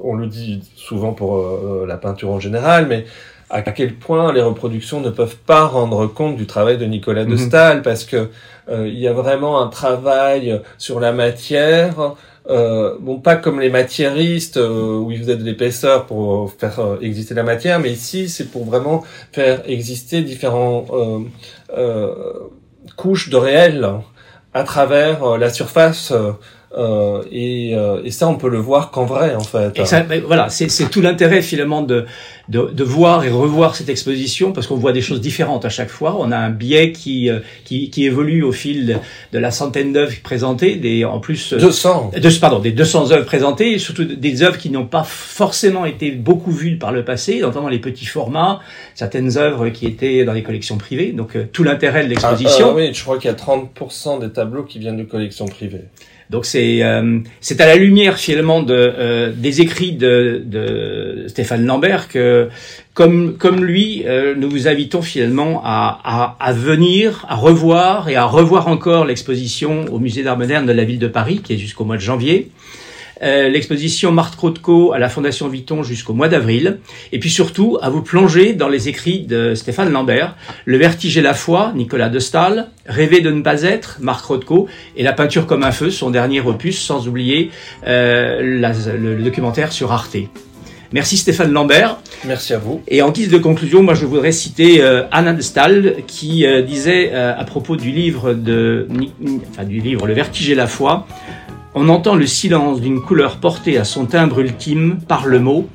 on 0.00 0.14
le 0.14 0.26
dit 0.26 0.62
souvent 0.74 1.12
pour 1.12 1.36
euh, 1.36 1.84
la 1.86 1.96
peinture 1.96 2.30
en 2.30 2.40
général, 2.40 2.86
mais 2.86 3.04
à 3.50 3.62
quel 3.62 3.94
point 3.94 4.32
les 4.32 4.42
reproductions 4.42 5.00
ne 5.00 5.10
peuvent 5.10 5.36
pas 5.36 5.64
rendre 5.66 6.06
compte 6.06 6.36
du 6.36 6.46
travail 6.46 6.78
de 6.78 6.84
Nicolas 6.84 7.24
de 7.24 7.30
Mhm. 7.30 7.38
Stahl, 7.38 7.82
parce 7.82 8.04
que 8.04 8.28
euh, 8.68 8.88
il 8.88 8.98
y 8.98 9.06
a 9.06 9.12
vraiment 9.12 9.62
un 9.62 9.68
travail 9.68 10.60
sur 10.78 10.98
la 11.00 11.12
matière. 11.12 12.14
Euh, 12.48 12.96
bon, 13.00 13.18
pas 13.18 13.34
comme 13.36 13.58
les 13.60 13.70
matiéristes 13.70 14.56
euh, 14.56 14.98
où 14.98 15.10
ils 15.10 15.18
faisaient 15.18 15.36
de 15.36 15.42
l'épaisseur 15.42 16.06
pour 16.06 16.52
faire 16.52 16.78
euh, 16.78 16.96
exister 17.00 17.34
la 17.34 17.42
matière, 17.42 17.80
mais 17.80 17.90
ici 17.90 18.28
c'est 18.28 18.50
pour 18.52 18.64
vraiment 18.64 19.02
faire 19.32 19.62
exister 19.66 20.22
différents 20.22 20.86
euh, 20.92 21.18
euh, 21.76 22.14
couches 22.96 23.30
de 23.30 23.36
réel 23.36 23.88
à 24.54 24.62
travers 24.62 25.36
la 25.38 25.50
surface 25.50 26.12
euh, 26.72 26.96
euh, 26.96 27.22
et, 27.30 27.74
euh, 27.74 28.02
et 28.04 28.10
ça 28.10 28.28
on 28.28 28.36
peut 28.36 28.48
le 28.48 28.58
voir 28.58 28.90
qu'en 28.90 29.04
vrai 29.04 29.34
en 29.34 29.40
fait. 29.40 29.78
Et 29.78 29.84
ça, 29.84 30.00
ben, 30.00 30.22
voilà, 30.26 30.48
c'est 30.48 30.90
tout 30.90 31.00
l'intérêt 31.00 31.42
finalement 31.42 31.82
de, 31.82 32.06
de 32.48 32.70
de 32.72 32.84
voir 32.84 33.24
et 33.24 33.30
revoir 33.30 33.76
cette 33.76 33.88
exposition 33.88 34.52
parce 34.52 34.66
qu'on 34.66 34.76
voit 34.76 34.92
des 34.92 35.00
choses 35.00 35.20
différentes 35.20 35.64
à 35.64 35.68
chaque 35.68 35.88
fois. 35.90 36.16
On 36.18 36.30
a 36.32 36.36
un 36.36 36.50
biais 36.50 36.92
qui 36.92 37.30
euh, 37.30 37.40
qui, 37.64 37.90
qui 37.90 38.04
évolue 38.04 38.42
au 38.42 38.52
fil 38.52 39.00
de 39.32 39.38
la 39.38 39.50
centaine 39.50 39.92
d'œuvres 39.92 40.14
présentées, 40.22 40.76
des 40.76 41.04
en 41.04 41.20
plus 41.20 41.52
euh, 41.52 41.58
200. 41.58 42.12
de, 42.14 42.40
pardon, 42.40 42.58
des 42.58 42.72
200 42.72 43.12
œuvres 43.12 43.26
présentées, 43.26 43.72
et 43.72 43.78
surtout 43.78 44.04
des 44.04 44.42
œuvres 44.42 44.58
qui 44.58 44.70
n'ont 44.70 44.86
pas 44.86 45.04
forcément 45.04 45.84
été 45.84 46.10
beaucoup 46.10 46.52
vues 46.52 46.78
par 46.78 46.92
le 46.92 47.04
passé, 47.04 47.40
notamment 47.40 47.68
les 47.68 47.78
petits 47.78 48.06
formats, 48.06 48.60
certaines 48.94 49.36
œuvres 49.38 49.68
qui 49.68 49.86
étaient 49.86 50.24
dans 50.24 50.32
les 50.32 50.42
collections 50.42 50.78
privées. 50.78 51.12
Donc 51.12 51.36
euh, 51.36 51.46
tout 51.52 51.64
l'intérêt 51.64 52.04
de 52.04 52.10
l'exposition. 52.10 52.68
Ah, 52.68 52.72
euh, 52.72 52.88
oui, 52.88 52.94
je 52.94 53.02
crois 53.02 53.18
qu'il 53.18 53.30
y 53.30 53.34
a 53.34 53.36
30% 53.36 54.20
des 54.20 54.30
tableaux 54.30 54.64
qui 54.64 54.78
viennent 54.78 54.96
de 54.98 55.04
collections 55.04 55.46
privées. 55.46 55.84
Donc 56.30 56.44
c'est 56.44 56.82
euh, 56.82 57.20
c'est 57.40 57.60
à 57.60 57.66
la 57.66 57.76
lumière 57.76 58.18
finalement 58.18 58.64
euh, 58.68 59.32
des 59.34 59.60
écrits 59.60 59.92
de, 59.92 60.42
de 60.44 61.26
Stéphane 61.28 61.64
Lambert 61.64 62.08
que 62.08 62.48
comme 62.94 63.36
comme 63.36 63.64
lui 63.64 64.02
euh, 64.06 64.34
nous 64.36 64.50
vous 64.50 64.66
invitons 64.66 65.02
finalement 65.02 65.62
à, 65.64 66.00
à 66.02 66.36
à 66.40 66.52
venir 66.52 67.24
à 67.28 67.36
revoir 67.36 68.08
et 68.08 68.16
à 68.16 68.24
revoir 68.24 68.66
encore 68.66 69.04
l'exposition 69.04 69.84
au 69.92 70.00
musée 70.00 70.24
d'art 70.24 70.36
moderne 70.36 70.66
de 70.66 70.72
la 70.72 70.84
ville 70.84 70.98
de 70.98 71.08
Paris 71.08 71.40
qui 71.44 71.52
est 71.54 71.58
jusqu'au 71.58 71.84
mois 71.84 71.96
de 71.96 72.02
janvier. 72.02 72.50
Euh, 73.22 73.48
l'exposition 73.48 74.12
Marthe 74.12 74.34
Rothko 74.34 74.92
à 74.92 74.98
la 74.98 75.08
Fondation 75.08 75.48
Vuitton 75.48 75.82
jusqu'au 75.82 76.12
mois 76.12 76.28
d'avril, 76.28 76.78
et 77.12 77.18
puis 77.18 77.30
surtout 77.30 77.78
à 77.80 77.88
vous 77.88 78.02
plonger 78.02 78.52
dans 78.52 78.68
les 78.68 78.88
écrits 78.90 79.20
de 79.20 79.54
Stéphane 79.54 79.90
Lambert, 79.90 80.36
Le 80.66 80.76
vertige 80.76 81.16
et 81.16 81.22
la 81.22 81.32
foi, 81.32 81.72
Nicolas 81.74 82.10
de 82.10 82.18
Stahl, 82.18 82.68
Rêver 82.86 83.22
de 83.22 83.30
ne 83.30 83.40
pas 83.40 83.62
être, 83.62 83.98
Marc 84.00 84.24
Rothko, 84.26 84.68
et 84.96 85.02
La 85.02 85.14
peinture 85.14 85.46
comme 85.46 85.62
un 85.64 85.72
feu, 85.72 85.90
son 85.90 86.10
dernier 86.10 86.40
opus, 86.42 86.78
sans 86.78 87.08
oublier 87.08 87.50
euh, 87.86 88.60
la- 88.60 88.72
le, 88.98 89.16
le 89.16 89.22
documentaire 89.22 89.72
sur 89.72 89.92
Arte. 89.92 90.16
Merci 90.92 91.16
Stéphane 91.16 91.50
Lambert. 91.52 91.96
Merci 92.26 92.52
à 92.54 92.58
vous. 92.58 92.80
Et 92.86 93.02
en 93.02 93.10
guise 93.10 93.28
de 93.28 93.38
conclusion, 93.38 93.82
moi 93.82 93.94
je 93.94 94.06
voudrais 94.06 94.30
citer 94.30 94.82
euh, 94.82 95.02
Anna 95.10 95.32
de 95.32 95.40
Stahl 95.42 95.96
qui 96.06 96.46
euh, 96.46 96.62
disait 96.62 97.10
euh, 97.12 97.32
à 97.36 97.44
propos 97.44 97.76
du 97.76 97.90
livre 97.90 98.34
de, 98.34 98.86
enfin, 99.50 99.64
du 99.64 99.80
livre 99.80 100.06
Le 100.06 100.12
Vertige 100.14 100.48
et 100.50 100.54
la 100.54 100.68
foi, 100.68 101.06
on 101.76 101.90
entend 101.90 102.16
le 102.16 102.26
silence 102.26 102.80
d'une 102.80 103.02
couleur 103.02 103.36
portée 103.36 103.76
à 103.76 103.84
son 103.84 104.06
timbre 104.06 104.40
ultime 104.40 104.98
par 105.06 105.26
le 105.26 105.38
mot. 105.38 105.68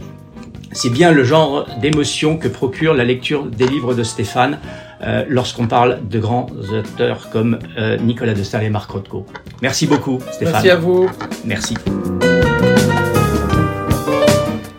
C'est 0.71 0.89
bien 0.89 1.11
le 1.11 1.23
genre 1.23 1.67
d'émotion 1.79 2.37
que 2.37 2.47
procure 2.47 2.95
la 2.95 3.03
lecture 3.03 3.45
des 3.45 3.67
livres 3.67 3.93
de 3.93 4.01
Stéphane 4.01 4.59
euh, 5.03 5.23
lorsqu'on 5.29 5.67
parle 5.67 5.99
de 6.09 6.19
grands 6.19 6.47
auteurs 6.73 7.29
comme 7.29 7.59
euh, 7.77 7.97
Nicolas 7.97 8.33
de 8.33 8.41
Stahl 8.41 8.63
et 8.63 8.69
Marc 8.69 8.89
Rothko. 8.89 9.27
Merci 9.61 9.85
beaucoup 9.85 10.17
Stéphane. 10.31 10.53
Merci 10.53 10.69
à 10.71 10.75
vous. 10.75 11.07
Merci. 11.45 11.75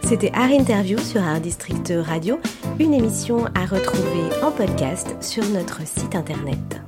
C'était 0.02 0.32
Art 0.34 0.50
Interview 0.50 0.98
sur 0.98 1.22
Art 1.22 1.40
District 1.40 1.92
Radio, 2.04 2.40
une 2.80 2.94
émission 2.94 3.44
à 3.54 3.64
retrouver 3.64 4.24
en 4.42 4.50
podcast 4.50 5.14
sur 5.20 5.44
notre 5.50 5.86
site 5.86 6.16
internet. 6.16 6.82